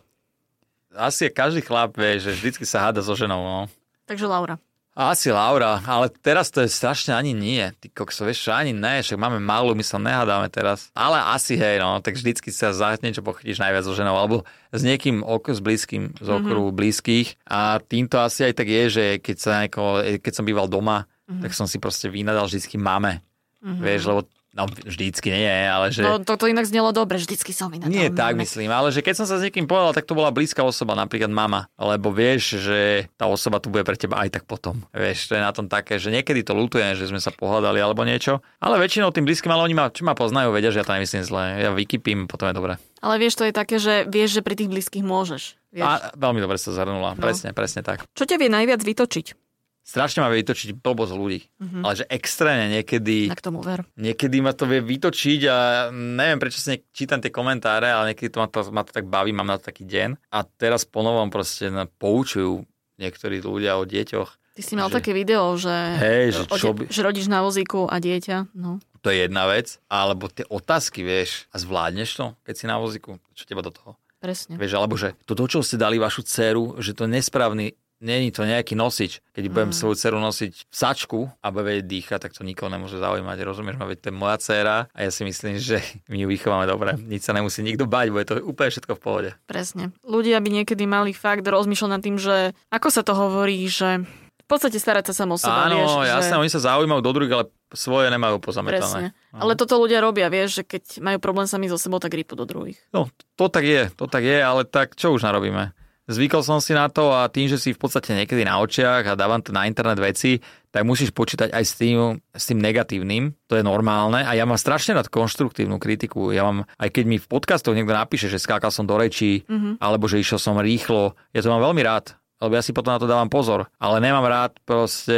Asi 0.96 1.28
každý 1.28 1.60
chlap 1.60 1.98
vie, 2.00 2.24
že 2.24 2.32
vždycky 2.32 2.64
sa 2.64 2.88
háda 2.88 3.04
so 3.04 3.18
ženou, 3.18 3.42
no. 3.44 3.60
Takže 4.08 4.30
Laura. 4.30 4.62
Asi 4.96 5.28
Laura, 5.28 5.84
ale 5.84 6.08
teraz 6.08 6.48
to 6.48 6.64
je 6.64 6.72
strašne 6.72 7.12
ani 7.12 7.36
nie. 7.36 7.68
Ty 7.84 7.92
kokso, 7.92 8.24
vieš 8.24 8.48
ani 8.48 8.72
ne, 8.72 9.04
však 9.04 9.20
máme 9.20 9.44
malú, 9.44 9.76
my 9.76 9.84
sa 9.84 10.00
nehádame 10.00 10.48
teraz. 10.48 10.88
Ale 10.96 11.20
asi 11.36 11.60
hej, 11.60 11.84
no, 11.84 12.00
tak 12.00 12.16
vždycky 12.16 12.48
sa 12.48 12.72
za 12.72 12.96
niečo 13.04 13.20
pochytíš 13.20 13.60
najviac 13.60 13.84
so 13.84 13.92
ženou, 13.92 14.16
alebo 14.16 14.48
s 14.72 14.88
niekým 14.88 15.20
oko, 15.20 15.52
s 15.52 15.60
blízkym, 15.60 16.16
z 16.16 16.28
okruhu 16.32 16.72
mm-hmm. 16.72 16.80
blízkych. 16.80 17.28
A 17.44 17.84
týmto 17.84 18.24
asi 18.24 18.48
aj 18.48 18.54
tak 18.56 18.72
je, 18.72 18.84
že 18.88 19.06
keď, 19.20 19.36
sa 19.36 19.50
nejako, 19.60 19.84
keď 20.24 20.32
som 20.32 20.48
býval 20.48 20.72
doma, 20.72 21.04
mm-hmm. 21.04 21.44
tak 21.44 21.52
som 21.52 21.68
si 21.68 21.76
proste 21.76 22.08
vynadal 22.08 22.48
vždycky 22.48 22.80
máme. 22.80 23.20
Mm-hmm. 23.68 23.84
Vieš, 23.84 24.02
lebo 24.08 24.22
No 24.56 24.72
vždycky 24.72 25.36
nie, 25.36 25.52
ale 25.68 25.92
že... 25.92 26.00
No, 26.00 26.24
toto 26.24 26.48
inak 26.48 26.64
znelo 26.64 26.96
dobre, 26.96 27.20
vždycky 27.20 27.52
som 27.52 27.68
inak. 27.76 27.92
Nie 27.92 28.08
tak 28.08 28.40
myslím, 28.40 28.72
ale 28.72 28.88
že 28.88 29.04
keď 29.04 29.20
som 29.20 29.28
sa 29.28 29.36
s 29.36 29.44
niekým 29.44 29.68
povedal, 29.68 29.92
tak 29.92 30.08
to 30.08 30.16
bola 30.16 30.32
blízka 30.32 30.64
osoba, 30.64 30.96
napríklad 30.96 31.28
mama. 31.28 31.68
Lebo 31.76 32.08
vieš, 32.16 32.64
že 32.64 33.12
tá 33.20 33.28
osoba 33.28 33.60
tu 33.60 33.68
bude 33.68 33.84
pre 33.84 34.00
teba 34.00 34.24
aj 34.24 34.40
tak 34.40 34.44
potom. 34.48 34.88
Vieš, 34.96 35.28
to 35.28 35.36
je 35.36 35.44
na 35.44 35.52
tom 35.52 35.68
také, 35.68 36.00
že 36.00 36.08
niekedy 36.08 36.48
to 36.48 36.56
lutujem, 36.56 36.96
že 36.96 37.12
sme 37.12 37.20
sa 37.20 37.36
pohľadali 37.36 37.84
alebo 37.84 38.08
niečo. 38.08 38.40
Ale 38.64 38.80
väčšinou 38.80 39.12
tým 39.12 39.28
blízkym, 39.28 39.52
ale 39.52 39.68
oni 39.68 39.76
ma, 39.76 39.92
čo 39.92 40.08
ma 40.08 40.16
poznajú, 40.16 40.56
vedia, 40.56 40.72
že 40.72 40.80
ja 40.80 40.88
to 40.88 40.96
nemyslím 40.96 41.28
zle. 41.28 41.44
Ja 41.60 41.76
vykypím, 41.76 42.32
potom 42.32 42.48
je 42.48 42.56
dobre. 42.56 42.74
Ale 43.04 43.20
vieš, 43.20 43.36
to 43.36 43.44
je 43.44 43.52
také, 43.52 43.76
že 43.76 44.08
vieš, 44.08 44.40
že 44.40 44.42
pri 44.42 44.56
tých 44.56 44.72
blízkych 44.72 45.04
môžeš. 45.04 45.60
Vieš. 45.76 45.84
A 45.84 46.16
veľmi 46.16 46.40
dobre 46.40 46.56
sa 46.56 46.72
zhrnula. 46.72 47.14
No. 47.14 47.20
Presne, 47.20 47.52
presne 47.52 47.84
tak. 47.84 48.08
Čo 48.16 48.24
ťa 48.24 48.40
vie 48.40 48.48
najviac 48.48 48.80
vytočiť? 48.80 49.45
Strašne 49.86 50.26
ma 50.26 50.34
vie 50.34 50.42
vytočiť 50.42 50.82
blbosť 50.82 51.14
ľudí. 51.14 51.46
Mm-hmm. 51.62 51.84
Ale 51.86 51.94
že 51.94 52.06
extrémne 52.10 52.68
niekedy... 52.74 53.30
Tak 53.30 53.46
tomu 53.46 53.62
ver. 53.62 53.86
Niekedy 53.96 54.42
ma 54.42 54.58
to 54.58 54.66
vie 54.66 54.82
vytočiť 54.82 55.40
a 55.46 55.58
neviem, 55.94 56.42
prečo 56.42 56.58
si 56.58 56.82
čítam 56.90 57.22
tie 57.22 57.30
komentáre, 57.30 57.94
ale 57.94 58.12
niekedy 58.12 58.34
to 58.34 58.42
ma, 58.42 58.50
to 58.50 58.60
ma 58.74 58.82
to 58.82 58.92
tak 58.92 59.06
baví, 59.06 59.30
mám 59.30 59.46
na 59.46 59.62
to 59.62 59.70
taký 59.70 59.86
deň. 59.86 60.18
A 60.34 60.42
teraz 60.42 60.90
po 60.90 61.06
novom 61.06 61.30
proste 61.30 61.70
poučujú 62.02 62.66
niektorí 62.98 63.46
ľudia 63.46 63.78
o 63.78 63.86
deťoch. 63.86 64.58
Ty 64.58 64.62
si 64.64 64.74
mal 64.80 64.88
že, 64.88 65.04
také 65.04 65.12
video, 65.12 65.52
že, 65.60 65.76
hej, 66.00 66.32
že, 66.32 66.42
čo 66.48 66.72
by... 66.72 66.88
že 66.88 67.04
rodíš 67.04 67.28
na 67.28 67.44
vozíku 67.44 67.92
a 67.92 68.00
dieťa. 68.00 68.56
No. 68.56 68.80
To 69.04 69.12
je 69.12 69.28
jedna 69.28 69.52
vec. 69.52 69.84
Alebo 69.92 70.32
tie 70.32 70.48
otázky, 70.48 71.04
vieš, 71.04 71.46
a 71.52 71.60
zvládneš 71.60 72.10
to, 72.16 72.26
keď 72.48 72.54
si 72.56 72.66
na 72.66 72.80
vozíku? 72.80 73.20
Čo 73.36 73.44
teba 73.46 73.60
do 73.62 73.76
toho? 73.76 74.00
Presne. 74.24 74.56
Vieš, 74.56 74.74
alebo 74.80 74.96
že 74.96 75.14
to, 75.28 75.36
do 75.36 75.46
čo 75.46 75.60
ste 75.60 75.76
dali 75.76 76.00
vašu 76.00 76.24
dceru, 76.24 76.80
že 76.80 76.96
to 76.96 77.04
nesprávny 77.04 77.76
Není 78.04 78.36
to 78.36 78.44
nejaký 78.44 78.76
nosič. 78.76 79.24
Keď 79.32 79.44
budem 79.48 79.72
mm. 79.72 79.78
svoju 79.80 79.96
dceru 79.96 80.20
nosiť 80.20 80.52
v 80.68 80.76
sačku 80.76 81.20
a 81.40 81.48
bude 81.48 81.72
vedieť 81.72 81.86
dýchať, 81.88 82.20
tak 82.28 82.36
to 82.36 82.44
nikoho 82.44 82.68
nemôže 82.68 83.00
zaujímať. 83.00 83.38
Rozumieš 83.40 83.80
ma, 83.80 83.88
veď 83.88 83.98
to 84.04 84.08
je 84.12 84.16
moja 84.16 84.36
dcéra 84.36 84.78
a 84.92 85.00
ja 85.00 85.12
si 85.12 85.24
myslím, 85.24 85.56
že 85.56 85.80
my 86.12 86.18
ju 86.20 86.28
vychováme 86.28 86.68
dobre. 86.68 87.00
Nič 87.00 87.24
sa 87.24 87.32
nemusí 87.32 87.64
nikto 87.64 87.88
bať, 87.88 88.12
bude 88.12 88.26
to 88.28 88.36
úplne 88.44 88.70
všetko 88.72 88.94
v 89.00 89.02
pohode. 89.02 89.30
Presne. 89.48 89.96
Ľudia 90.04 90.44
by 90.44 90.50
niekedy 90.64 90.84
mali 90.84 91.16
fakt 91.16 91.48
rozmýšľať 91.48 91.90
nad 91.90 92.02
tým, 92.04 92.20
že 92.20 92.52
ako 92.68 92.88
sa 92.92 93.02
to 93.02 93.16
hovorí, 93.16 93.64
že 93.72 94.04
v 94.46 94.48
podstate 94.54 94.78
starať 94.78 95.10
sa 95.10 95.26
samo 95.26 95.36
o 95.36 95.42
seba. 95.42 95.66
Áno, 95.66 95.82
vieš, 95.82 96.06
jasné, 96.06 96.36
že... 96.38 96.42
oni 96.46 96.52
sa 96.54 96.62
zaujímajú 96.62 97.02
do 97.02 97.12
druhých, 97.18 97.34
ale 97.34 97.46
svoje 97.74 98.14
nemajú 98.14 98.38
pozametané. 98.38 99.10
Presne. 99.10 99.34
No. 99.34 99.42
Ale 99.42 99.58
toto 99.58 99.82
ľudia 99.82 100.06
robia, 100.06 100.30
vieš, 100.30 100.62
že 100.62 100.64
keď 100.70 101.02
majú 101.02 101.18
problém 101.18 101.50
sami 101.50 101.66
so 101.66 101.82
sebou, 101.82 101.98
tak 101.98 102.14
rýpu 102.14 102.38
do 102.38 102.46
druhých. 102.46 102.78
No, 102.94 103.10
to 103.34 103.50
tak 103.50 103.66
je, 103.66 103.90
to 103.98 104.06
tak 104.06 104.22
je, 104.22 104.38
ale 104.38 104.62
tak 104.70 104.94
čo 104.94 105.18
už 105.18 105.26
narobíme? 105.26 105.74
Zvykol 106.10 106.42
som 106.46 106.62
si 106.62 106.78
na 106.78 106.90
to 106.90 107.14
a 107.14 107.30
tým, 107.30 107.50
že 107.50 107.58
si 107.58 107.74
v 107.74 107.80
podstate 107.82 108.14
niekedy 108.14 108.46
na 108.46 108.62
očiach 108.62 109.04
a 109.06 109.18
dávam 109.18 109.42
to 109.42 109.50
na 109.54 109.66
internet 109.66 109.98
veci, 109.98 110.42
tak 110.70 110.84
musíš 110.84 111.16
počítať 111.16 111.56
aj 111.56 111.64
s 111.64 111.74
tým, 111.80 112.20
s 112.36 112.44
tým 112.52 112.60
negatívnym. 112.60 113.32
To 113.48 113.56
je 113.56 113.64
normálne 113.64 114.22
a 114.22 114.32
ja 114.36 114.44
mám 114.44 114.60
strašne 114.60 114.98
rád 114.98 115.08
konštruktívnu 115.08 115.80
kritiku. 115.80 116.36
Ja 116.36 116.46
mám, 116.46 116.68
aj 116.76 116.90
keď 116.92 117.04
mi 117.08 117.18
v 117.18 117.30
podcastoch 117.30 117.78
niekto 117.78 117.96
napíše, 117.96 118.28
že 118.28 118.42
skákal 118.42 118.70
som 118.70 118.84
do 118.84 119.00
rečí, 119.00 119.48
mm-hmm. 119.48 119.80
alebo 119.80 120.06
že 120.10 120.20
išiel 120.20 120.38
som 120.38 120.60
rýchlo, 120.60 121.16
ja 121.32 121.40
to 121.40 121.52
mám 121.54 121.64
veľmi 121.64 121.82
rád 121.86 122.18
lebo 122.46 122.54
ja 122.56 122.64
si 122.64 122.72
potom 122.72 122.94
na 122.94 123.02
to 123.02 123.10
dávam 123.10 123.28
pozor. 123.28 123.68
Ale 123.82 123.98
nemám 123.98 124.24
rád 124.24 124.56
proste 124.64 125.18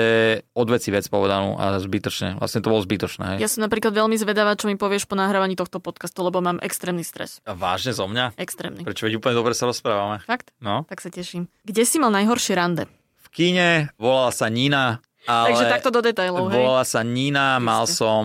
od 0.55 0.67
veci 0.71 0.89
vec 0.89 1.03
povedanú 1.11 1.59
a 1.59 1.75
zbytočne. 1.77 2.39
Vlastne 2.39 2.63
to 2.63 2.71
bolo 2.71 2.81
zbytočné. 2.81 3.35
Hej. 3.35 3.37
Ja 3.43 3.49
som 3.51 3.67
napríklad 3.67 3.91
veľmi 3.91 4.15
zvedavá, 4.15 4.55
čo 4.55 4.71
mi 4.71 4.79
povieš 4.79 5.05
po 5.05 5.19
nahrávaní 5.19 5.59
tohto 5.59 5.83
podcastu, 5.83 6.23
lebo 6.23 6.39
mám 6.39 6.63
extrémny 6.63 7.03
stres. 7.03 7.43
A 7.43 7.53
vážne 7.53 7.91
zo 7.91 8.07
mňa? 8.07 8.39
Extrémny. 8.39 8.87
Prečo 8.87 9.05
veď 9.05 9.19
úplne 9.19 9.35
dobre 9.35 9.51
sa 9.51 9.67
rozprávame? 9.67 10.23
Fakt? 10.23 10.55
No. 10.63 10.87
Tak 10.87 11.03
sa 11.03 11.11
teším. 11.11 11.51
Kde 11.67 11.83
si 11.83 11.99
mal 11.99 12.09
najhoršie 12.15 12.55
rande? 12.55 12.87
V 13.21 13.27
kine 13.35 13.91
volala 13.99 14.31
sa 14.31 14.47
Nina, 14.47 15.03
ale 15.27 15.51
Takže 15.51 15.67
takto 15.67 15.91
do 15.91 15.99
detajlov, 15.99 16.47
hej? 16.55 16.63
Volala 16.63 16.85
sa 16.87 17.03
Nina, 17.03 17.59
mal 17.59 17.83
som 17.83 18.23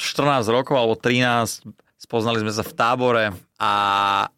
14 0.00 0.48
rokov 0.48 0.80
alebo 0.80 0.96
13 0.96 1.88
Spoznali 1.98 2.38
sme 2.38 2.54
sa 2.54 2.62
v 2.62 2.72
tábore 2.78 3.24
a 3.58 3.72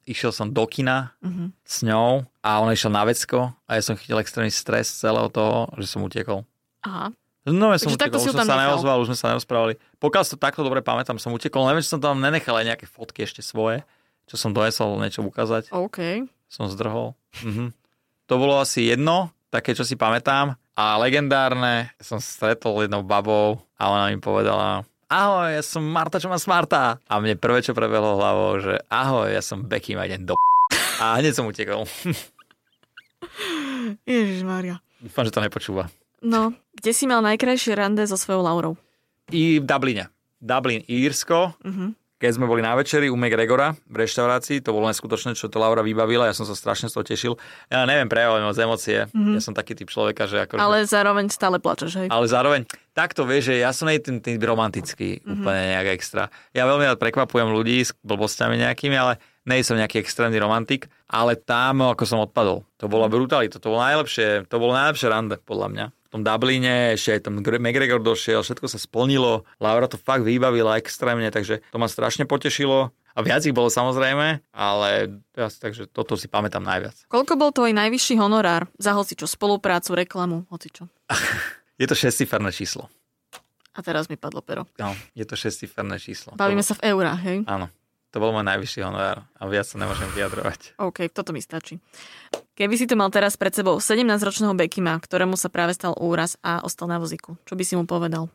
išiel 0.09 0.33
som 0.33 0.49
do 0.49 0.65
kina 0.65 1.13
uh-huh. 1.21 1.53
s 1.61 1.85
ňou 1.85 2.25
a 2.41 2.61
ona 2.61 2.73
išla 2.73 2.91
na 2.91 3.03
vecko 3.05 3.53
a 3.69 3.71
ja 3.77 3.83
som 3.85 3.97
chytil 3.97 4.21
extrémny 4.21 4.53
stres 4.53 4.89
celého 4.89 5.29
toho, 5.29 5.69
že 5.77 5.87
som 5.89 6.05
utekol. 6.05 6.45
Aha. 6.85 7.13
No, 7.49 7.73
ja 7.73 7.81
som 7.81 7.93
utekol, 7.93 8.21
už 8.21 8.37
som 8.37 8.45
sa 8.45 8.69
neozval, 8.69 9.01
už 9.01 9.13
sme 9.13 9.19
sa 9.19 9.33
nerozprávali. 9.33 9.81
Pokiaľ 9.97 10.23
si 10.25 10.33
to 10.37 10.39
takto 10.41 10.61
dobre 10.61 10.85
pamätám, 10.85 11.17
som 11.17 11.33
utekol, 11.33 11.65
neviem, 11.69 11.81
či 11.81 11.93
som 11.97 12.01
tam 12.01 12.21
nenechal 12.21 12.53
aj 12.53 12.67
nejaké 12.69 12.87
fotky 12.89 13.25
ešte 13.25 13.41
svoje, 13.41 13.81
čo 14.29 14.37
som 14.37 14.53
donesol 14.53 15.01
niečo 15.01 15.25
ukázať. 15.25 15.73
OK. 15.73 16.29
Som 16.53 16.69
zdrhol. 16.69 17.17
Uh-huh. 17.41 17.73
To 18.29 18.35
bolo 18.37 18.61
asi 18.61 18.93
jedno, 18.93 19.33
také, 19.49 19.73
čo 19.73 19.89
si 19.89 19.97
pamätám. 19.97 20.57
A 20.77 20.97
legendárne, 21.01 21.93
som 22.01 22.21
stretol 22.21 22.85
jednou 22.85 23.05
babou 23.05 23.61
a 23.77 23.89
ona 23.89 24.13
mi 24.13 24.21
povedala, 24.21 24.85
ahoj, 25.11 25.51
ja 25.51 25.63
som 25.65 25.83
Marta, 25.83 26.23
čo 26.23 26.31
má 26.31 26.39
smarta. 26.39 27.03
A 27.11 27.19
mne 27.19 27.41
prvé, 27.41 27.61
čo 27.61 27.77
prebehlo 27.77 28.17
hlavou, 28.17 28.63
že 28.63 28.81
ahoj, 28.89 29.29
ja 29.29 29.43
som 29.43 29.67
Becky, 29.67 29.99
ma 29.99 30.07
idem 30.07 30.25
do 30.25 30.39
A 31.01 31.19
hneď 31.19 31.35
som 31.41 31.49
utekol. 31.49 31.85
Ježiš 34.05 34.45
Maria. 34.45 34.79
Dúfam, 35.01 35.25
že 35.25 35.33
to 35.33 35.41
nepočúva. 35.41 35.89
No, 36.21 36.53
kde 36.77 36.93
si 36.93 37.09
mal 37.09 37.25
najkrajšie 37.25 37.73
rande 37.73 38.05
so 38.05 38.15
svojou 38.21 38.45
Laurou? 38.45 38.75
I 39.33 39.59
v 39.59 39.65
Dubline. 39.65 40.13
Dublin, 40.41 40.85
Írsko. 40.85 41.57
Uh-huh 41.65 41.97
keď 42.21 42.37
sme 42.37 42.45
boli 42.45 42.61
na 42.61 42.77
večeri 42.77 43.09
u 43.09 43.17
McGregora 43.17 43.73
v 43.89 44.05
reštaurácii, 44.05 44.61
to 44.61 44.77
bolo 44.77 44.93
neskutočné, 44.93 45.33
čo 45.33 45.49
to 45.49 45.57
Laura 45.57 45.81
vybavila, 45.81 46.29
ja 46.29 46.37
som 46.37 46.45
sa 46.45 46.53
strašne 46.53 46.93
z 46.93 47.01
toho 47.01 47.05
tešil. 47.09 47.33
Ja 47.73 47.89
neviem 47.89 48.13
prejavovať 48.13 48.43
moc 48.45 48.57
emócie, 48.61 49.09
mm-hmm. 49.09 49.35
ja 49.35 49.41
som 49.41 49.57
taký 49.57 49.73
typ 49.73 49.89
človeka, 49.89 50.29
že 50.29 50.45
ako... 50.45 50.61
Ale 50.61 50.85
zároveň 50.85 51.33
stále 51.33 51.57
plačeš, 51.57 51.97
hej? 51.97 52.09
Ale 52.13 52.29
zároveň, 52.29 52.69
takto 52.93 53.25
vieš, 53.25 53.57
že 53.57 53.65
ja 53.65 53.73
som 53.73 53.89
nej 53.89 54.05
ten, 54.05 54.21
ten 54.21 54.37
romantický, 54.37 55.25
mm-hmm. 55.25 55.33
úplne 55.33 55.63
nejak 55.73 55.89
extra. 55.97 56.29
Ja 56.53 56.69
veľmi 56.69 56.85
rád 56.93 57.01
prekvapujem 57.01 57.49
ľudí 57.49 57.81
s 57.81 57.97
blbostiami 58.05 58.61
nejakými, 58.69 59.01
ale 59.01 59.17
nej 59.49 59.65
som 59.65 59.79
nejaký 59.79 60.03
extrémny 60.03 60.37
romantik, 60.37 60.91
ale 61.09 61.37
tam, 61.37 61.85
ako 61.85 62.05
som 62.05 62.21
odpadol, 62.21 62.67
to 62.77 62.91
bolo 62.91 63.09
brutalita, 63.09 63.63
to 63.63 63.73
bolo 63.73 63.85
najlepšie, 63.85 64.49
to 64.49 64.57
bolo 64.61 64.73
najlepšie 64.77 65.07
rande, 65.09 65.37
podľa 65.43 65.69
mňa 65.71 65.87
tom 66.11 66.27
Dubline, 66.27 66.99
ešte 66.99 67.17
aj 67.17 67.21
tam 67.23 67.39
McGregor 67.39 68.03
došiel, 68.03 68.43
všetko 68.43 68.67
sa 68.67 68.83
splnilo. 68.83 69.47
Laura 69.63 69.87
to 69.87 69.95
fakt 69.95 70.27
vybavila 70.27 70.77
extrémne, 70.83 71.31
takže 71.31 71.63
to 71.71 71.79
ma 71.79 71.87
strašne 71.87 72.27
potešilo. 72.27 72.91
A 73.15 73.19
viac 73.27 73.43
ich 73.43 73.55
bolo 73.55 73.71
samozrejme, 73.71 74.43
ale 74.55 74.91
ja, 75.35 75.47
takže 75.51 75.91
toto 75.91 76.15
si 76.15 76.31
pamätám 76.31 76.63
najviac. 76.63 76.95
Koľko 77.11 77.35
bol 77.35 77.51
tvoj 77.51 77.75
najvyšší 77.75 78.19
honorár 78.23 78.71
za 78.79 78.95
hocičo, 78.95 79.27
spoluprácu, 79.27 79.99
reklamu, 79.99 80.47
hocičo? 80.51 80.87
je 81.81 81.87
to 81.91 81.95
šestiferné 81.95 82.55
číslo. 82.55 82.87
A 83.75 83.83
teraz 83.87 84.11
mi 84.11 84.19
padlo 84.19 84.43
pero. 84.43 84.67
No, 84.79 84.95
je 85.15 85.27
to 85.27 85.39
šestiferné 85.39 85.99
číslo. 85.99 86.35
Bavíme 86.35 86.63
to... 86.63 86.75
sa 86.75 86.79
v 86.79 86.91
eurách, 86.91 87.21
hej? 87.23 87.39
Áno. 87.47 87.71
To 88.11 88.19
bol 88.19 88.35
môj 88.35 88.43
najvyšší 88.43 88.83
honorár 88.83 89.23
a 89.39 89.43
viac 89.47 89.71
sa 89.71 89.79
nemôžem 89.79 90.11
vyjadrovať. 90.11 90.75
OK, 90.83 91.07
toto 91.15 91.31
mi 91.31 91.39
stačí. 91.39 91.79
Keby 92.59 92.75
si 92.75 92.91
to 92.91 92.99
mal 92.99 93.09
teraz 93.15 93.39
pred 93.39 93.55
sebou 93.55 93.79
17-ročného 93.79 94.53
Bekima, 94.59 94.99
ktorému 94.99 95.39
sa 95.39 95.47
práve 95.47 95.79
stal 95.79 95.95
úraz 95.95 96.35
a 96.43 96.61
ostal 96.61 96.91
na 96.91 96.99
vozíku, 96.99 97.39
čo 97.47 97.55
by 97.55 97.63
si 97.63 97.79
mu 97.79 97.87
povedal? 97.87 98.27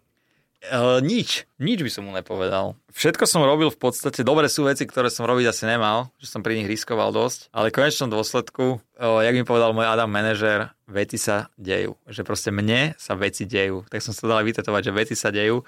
Uh, 0.65 0.97
nič. 0.97 1.45
Nič 1.61 1.85
by 1.85 1.91
som 1.93 2.09
mu 2.09 2.11
nepovedal. 2.15 2.73
Všetko 2.89 3.29
som 3.29 3.45
robil 3.45 3.69
v 3.69 3.77
podstate. 3.77 4.25
Dobre 4.25 4.49
sú 4.49 4.65
veci, 4.65 4.87
ktoré 4.89 5.13
som 5.13 5.29
robiť 5.29 5.53
asi 5.53 5.69
nemal, 5.69 6.09
že 6.17 6.25
som 6.25 6.41
pri 6.41 6.57
nich 6.57 6.65
riskoval 6.65 7.13
dosť. 7.13 7.53
Ale 7.53 7.69
v 7.69 7.77
konečnom 7.77 8.09
dôsledku, 8.09 8.81
uh, 8.97 9.21
jak 9.21 9.35
mi 9.37 9.45
povedal 9.45 9.77
môj 9.77 9.85
Adam 9.85 10.09
manažer, 10.09 10.73
veci 10.89 11.21
sa 11.21 11.53
dejú. 11.59 11.93
Že 12.09 12.21
proste 12.25 12.49
mne 12.49 12.97
sa 12.97 13.13
veci 13.13 13.45
dejú. 13.45 13.85
Tak 13.85 14.01
som 14.01 14.15
sa 14.15 14.25
dal 14.25 14.41
vytetovať, 14.41 14.81
že 14.89 14.95
veci 14.95 15.13
sa 15.13 15.29
dejú 15.29 15.61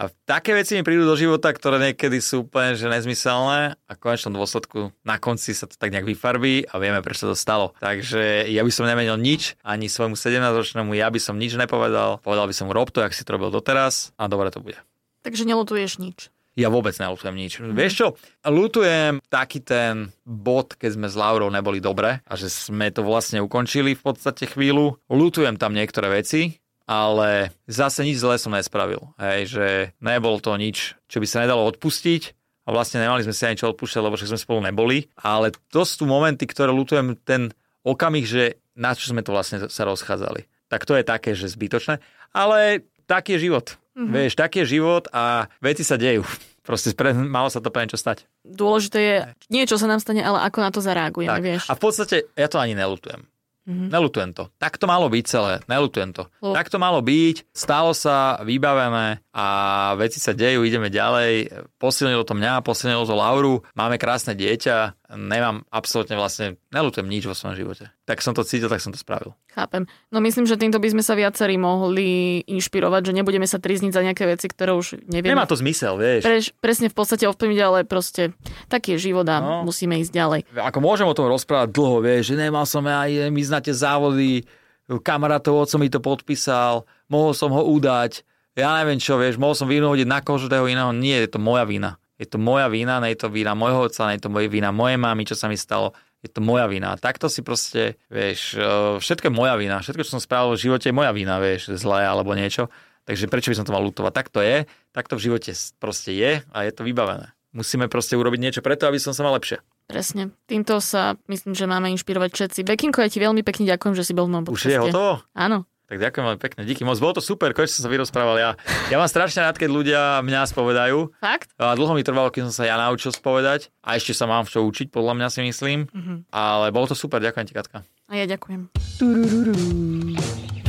a 0.00 0.08
také 0.24 0.56
veci 0.56 0.72
mi 0.72 0.80
prídu 0.80 1.04
do 1.04 1.12
života, 1.12 1.52
ktoré 1.52 1.76
niekedy 1.92 2.24
sú 2.24 2.48
úplne 2.48 2.72
že 2.72 2.88
nezmyselné 2.88 3.76
a 3.76 3.92
v 3.92 4.00
konečnom 4.00 4.32
dôsledku 4.32 4.96
na 5.04 5.20
konci 5.20 5.52
sa 5.52 5.68
to 5.68 5.76
tak 5.76 5.92
nejak 5.92 6.08
vyfarbí 6.08 6.64
a 6.64 6.80
vieme, 6.80 7.04
prečo 7.04 7.28
to 7.28 7.36
stalo. 7.36 7.76
Takže 7.84 8.48
ja 8.48 8.64
by 8.64 8.72
som 8.72 8.88
nemenil 8.88 9.20
nič, 9.20 9.60
ani 9.60 9.92
svojmu 9.92 10.16
17-ročnému 10.16 10.96
ja 10.96 11.12
by 11.12 11.20
som 11.20 11.36
nič 11.36 11.52
nepovedal. 11.60 12.16
Povedal 12.24 12.48
by 12.48 12.54
som, 12.56 12.72
rob 12.72 12.88
to, 12.88 13.04
jak 13.04 13.12
si 13.12 13.28
to 13.28 13.36
robil 13.36 13.52
doteraz 13.52 14.16
a 14.16 14.24
dobre 14.24 14.48
to 14.48 14.64
bude. 14.64 14.80
Takže 15.20 15.44
nelutuješ 15.44 16.00
nič? 16.00 16.32
Ja 16.56 16.72
vôbec 16.72 16.96
nelutujem 16.96 17.36
nič. 17.36 17.52
Mm. 17.60 17.76
Vieš 17.76 17.92
čo, 17.92 18.06
lutujem 18.48 19.20
taký 19.28 19.60
ten 19.60 20.16
bod, 20.24 20.80
keď 20.80 20.96
sme 20.96 21.08
s 21.12 21.14
Laurou 21.14 21.52
neboli 21.52 21.78
dobre 21.78 22.24
a 22.24 22.32
že 22.40 22.48
sme 22.48 22.88
to 22.88 23.04
vlastne 23.04 23.44
ukončili 23.44 23.92
v 23.92 24.02
podstate 24.02 24.48
chvíľu. 24.48 24.96
Lutujem 25.12 25.60
tam 25.60 25.76
niektoré 25.76 26.10
veci, 26.24 26.58
ale 26.90 27.54
zase 27.70 28.02
nič 28.02 28.18
zlé 28.18 28.34
som 28.34 28.50
nespravil. 28.50 28.98
Hej, 29.14 29.54
že 29.54 29.66
nebol 30.02 30.42
to 30.42 30.58
nič, 30.58 30.98
čo 31.06 31.22
by 31.22 31.26
sa 31.30 31.46
nedalo 31.46 31.62
odpustiť 31.70 32.34
a 32.66 32.74
vlastne 32.74 32.98
nemali 32.98 33.22
sme 33.22 33.30
si 33.30 33.46
ani 33.46 33.54
čo 33.54 33.70
odpúšťať, 33.70 34.02
lebo 34.02 34.18
však 34.18 34.30
sme 34.34 34.42
spolu 34.42 34.60
neboli. 34.66 35.06
Ale 35.22 35.54
to 35.70 35.86
sú 35.86 36.02
momenty, 36.10 36.50
ktoré 36.50 36.74
lutujem 36.74 37.14
ten 37.22 37.54
okamih, 37.86 38.26
že 38.26 38.58
na 38.74 38.98
čo 38.98 39.14
sme 39.14 39.22
to 39.22 39.30
vlastne 39.30 39.70
sa 39.70 39.82
rozchádzali. 39.86 40.50
Tak 40.66 40.82
to 40.82 40.98
je 40.98 41.06
také, 41.06 41.38
že 41.38 41.46
zbytočné. 41.46 42.02
Ale 42.34 42.82
taký 43.06 43.38
je 43.38 43.50
život. 43.50 43.78
Mm-hmm. 43.94 44.10
Vieš, 44.10 44.32
taký 44.34 44.66
je 44.66 44.78
život 44.78 45.06
a 45.14 45.46
veci 45.62 45.86
sa 45.86 45.94
dejú. 45.94 46.26
Proste 46.66 46.94
pre, 46.94 47.14
malo 47.14 47.50
sa 47.50 47.62
to 47.62 47.70
pre 47.70 47.86
niečo 47.86 47.98
stať. 47.98 48.26
Dôležité 48.42 48.98
je, 48.98 49.16
nie 49.50 49.66
čo 49.66 49.78
sa 49.78 49.86
nám 49.86 50.02
stane, 50.02 50.22
ale 50.22 50.42
ako 50.42 50.58
na 50.58 50.70
to 50.70 50.82
zareagujeme, 50.82 51.38
tak. 51.38 51.42
vieš. 51.42 51.62
A 51.66 51.74
v 51.74 51.82
podstate 51.82 52.16
ja 52.34 52.46
to 52.46 52.58
ani 52.58 52.74
nelutujem. 52.74 53.29
Mm-hmm. 53.70 53.88
Nelutujem 53.88 54.30
to. 54.34 54.50
Tak 54.58 54.74
to 54.76 54.84
malo 54.84 55.06
byť 55.06 55.24
celé. 55.24 55.62
Nelutujem 55.64 56.10
to. 56.10 56.26
Lebo- 56.42 56.52
Tak 56.52 56.66
to 56.66 56.76
malo 56.76 56.98
byť. 56.98 57.46
Stalo 57.54 57.94
sa, 57.94 58.42
vybavené 58.42 59.22
a 59.30 59.46
veci 59.94 60.18
sa 60.18 60.34
dejú, 60.34 60.66
ideme 60.66 60.90
ďalej. 60.90 61.48
Posilnilo 61.78 62.26
to 62.26 62.34
mňa, 62.34 62.60
posilnilo 62.60 63.06
to 63.06 63.14
Lauru. 63.14 63.62
Máme 63.72 63.94
krásne 63.94 64.34
dieťa. 64.34 64.98
Nemám 65.10 65.66
absolútne 65.68 66.14
vlastne, 66.14 66.54
nelutujem 66.70 67.04
nič 67.04 67.26
vo 67.26 67.34
svojom 67.34 67.58
živote. 67.58 67.90
Tak 68.06 68.22
som 68.22 68.30
to 68.30 68.46
cítil, 68.46 68.70
tak 68.70 68.78
som 68.78 68.94
to 68.94 68.96
spravil. 68.96 69.34
Chápem. 69.50 69.90
No 70.08 70.22
myslím, 70.22 70.46
že 70.46 70.54
týmto 70.54 70.78
by 70.78 70.86
sme 70.86 71.02
sa 71.02 71.18
viacerí 71.18 71.58
mohli 71.58 72.38
inšpirovať, 72.46 73.10
že 73.10 73.16
nebudeme 73.18 73.42
sa 73.42 73.58
trizniť 73.58 73.90
za 73.90 74.06
nejaké 74.06 74.22
veci, 74.24 74.46
ktoré 74.46 74.70
už 74.70 75.02
nevieme. 75.04 75.34
Nemá 75.34 75.44
to 75.44 75.58
zmysel, 75.58 75.98
vieš. 75.98 76.22
Preš, 76.22 76.44
presne 76.56 76.86
v 76.86 76.94
podstate 76.94 77.26
ovplyvniť, 77.26 77.58
ale 77.58 77.82
proste 77.82 78.38
taký 78.66 78.94
je 78.94 79.10
život 79.10 79.26
a 79.26 79.42
No. 79.42 79.66
musíme 79.66 79.98
ísť 79.98 80.12
ďalej. 80.12 80.40
ako 80.54 80.78
môžem 80.78 81.04
o 81.04 81.16
tom 81.16 81.26
rozprávať 81.26 81.74
dlho, 81.74 81.98
vieš, 82.00 82.30
že 82.30 82.38
nemal 82.38 82.62
som 82.62 82.86
aj, 82.86 83.28
my 83.28 83.42
znáte 83.42 83.74
závody, 83.74 84.46
kamarátov, 84.88 85.58
otco 85.60 85.76
mi 85.76 85.86
to 85.86 85.98
podpísal, 85.98 86.82
mohol 87.06 87.30
som 87.30 87.50
ho 87.50 87.62
udať, 87.64 88.22
ja 88.52 88.78
neviem 88.78 88.98
čo, 88.98 89.14
vieš, 89.14 89.38
mohol 89.38 89.54
som 89.54 89.66
vinu 89.66 89.86
hodiť 89.86 90.06
na 90.06 90.18
každého 90.18 90.66
iného, 90.66 90.90
nie, 90.90 91.14
je 91.16 91.30
to 91.30 91.38
moja 91.38 91.62
vina. 91.62 91.98
Je 92.20 92.28
to 92.28 92.36
moja 92.36 92.68
vina, 92.68 93.00
nie 93.00 93.16
je 93.16 93.24
to 93.24 93.32
vina 93.32 93.56
môjho 93.56 93.88
otca, 93.88 94.12
nie 94.12 94.20
je 94.20 94.28
to 94.28 94.30
moja 94.30 94.52
vina 94.52 94.68
mojej 94.68 95.00
mamy, 95.00 95.24
čo 95.24 95.32
sa 95.32 95.48
mi 95.48 95.56
stalo, 95.56 95.96
je 96.20 96.28
to 96.28 96.44
moja 96.44 96.68
vina. 96.68 96.92
A 96.92 97.00
takto 97.00 97.32
si 97.32 97.40
proste, 97.40 97.96
vieš, 98.12 98.60
eh, 98.60 99.00
všetko 99.00 99.32
je 99.32 99.34
moja 99.34 99.56
vina, 99.56 99.80
všetko, 99.80 100.04
čo 100.04 100.20
som 100.20 100.22
spravil 100.22 100.52
v 100.52 100.68
živote 100.68 100.92
je 100.92 100.94
moja 100.94 101.16
vina, 101.16 101.40
vieš, 101.40 101.72
zlé 101.80 102.04
alebo 102.04 102.36
niečo. 102.36 102.68
Takže 103.08 103.32
prečo 103.32 103.48
by 103.48 103.56
som 103.56 103.66
to 103.66 103.72
mal 103.72 103.80
lutovať? 103.80 104.12
Tak 104.12 104.28
to 104.28 104.44
je, 104.44 104.68
tak 104.92 105.08
to 105.08 105.16
v 105.16 105.24
živote 105.32 105.50
proste 105.80 106.12
je 106.12 106.44
a 106.44 106.56
je 106.62 106.72
to 106.76 106.84
vybavené. 106.84 107.32
Musíme 107.50 107.90
proste 107.90 108.14
urobiť 108.14 108.38
niečo 108.38 108.60
preto, 108.62 108.86
aby 108.86 109.00
som 109.00 109.10
sa 109.16 109.26
mal 109.26 109.34
lepšie. 109.34 109.58
Presne. 109.90 110.30
Týmto 110.46 110.78
sa 110.78 111.18
myslím, 111.26 111.58
že 111.58 111.66
máme 111.66 111.90
inšpirovať 111.98 112.30
všetci. 112.30 112.60
Bekinko, 112.62 113.02
ja 113.02 113.10
ti 113.10 113.18
veľmi 113.18 113.42
pekne 113.42 113.66
ďakujem, 113.66 113.98
že 113.98 114.06
si 114.06 114.14
bol 114.14 114.30
v 114.30 114.38
mojom 114.38 114.54
Už 114.54 114.70
je 114.70 114.78
hotovo? 114.78 115.26
Áno. 115.34 115.66
Tak 115.90 115.98
ďakujem 115.98 116.22
veľmi 116.22 116.38
pekne, 116.38 116.60
díky 116.62 116.86
moc. 116.86 117.02
Bolo 117.02 117.18
to 117.18 117.22
super, 117.22 117.50
konečne 117.50 117.82
som 117.82 117.84
sa 117.86 117.90
vyrozprával 117.90 118.38
ja. 118.38 118.50
Ja 118.94 119.02
mám 119.02 119.10
strašne 119.10 119.42
rád, 119.42 119.58
keď 119.58 119.68
ľudia 119.74 120.00
mňa 120.22 120.46
spovedajú. 120.46 121.18
Fakt? 121.18 121.50
A 121.58 121.74
dlho 121.74 121.98
mi 121.98 122.06
trvalo, 122.06 122.30
kým 122.30 122.46
som 122.46 122.54
sa 122.54 122.70
ja 122.70 122.78
naučil 122.78 123.10
spovedať. 123.10 123.74
A 123.82 123.98
ešte 123.98 124.14
sa 124.14 124.30
mám 124.30 124.46
v 124.46 124.54
čo 124.54 124.62
učiť, 124.62 124.94
podľa 124.94 125.18
mňa 125.18 125.28
si 125.34 125.42
myslím. 125.42 125.90
Mhm. 125.90 126.30
Ale 126.30 126.70
bolo 126.70 126.86
to 126.86 126.94
super, 126.94 127.18
ďakujem 127.18 127.42
ti, 127.50 127.54
Katka. 127.58 127.82
A 128.06 128.12
ja 128.14 128.26
ďakujem. 128.30 128.70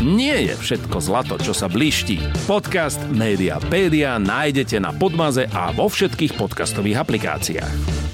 Nie 0.02 0.50
je 0.50 0.54
všetko 0.58 0.98
zlato, 0.98 1.38
čo 1.38 1.54
sa 1.54 1.70
bliští. 1.70 2.18
Podcast 2.50 2.98
Mediapédia 3.14 4.18
nájdete 4.18 4.82
na 4.82 4.90
Podmaze 4.90 5.46
a 5.54 5.70
vo 5.70 5.86
všetkých 5.86 6.34
podcastových 6.34 6.98
aplikáciách. 6.98 8.11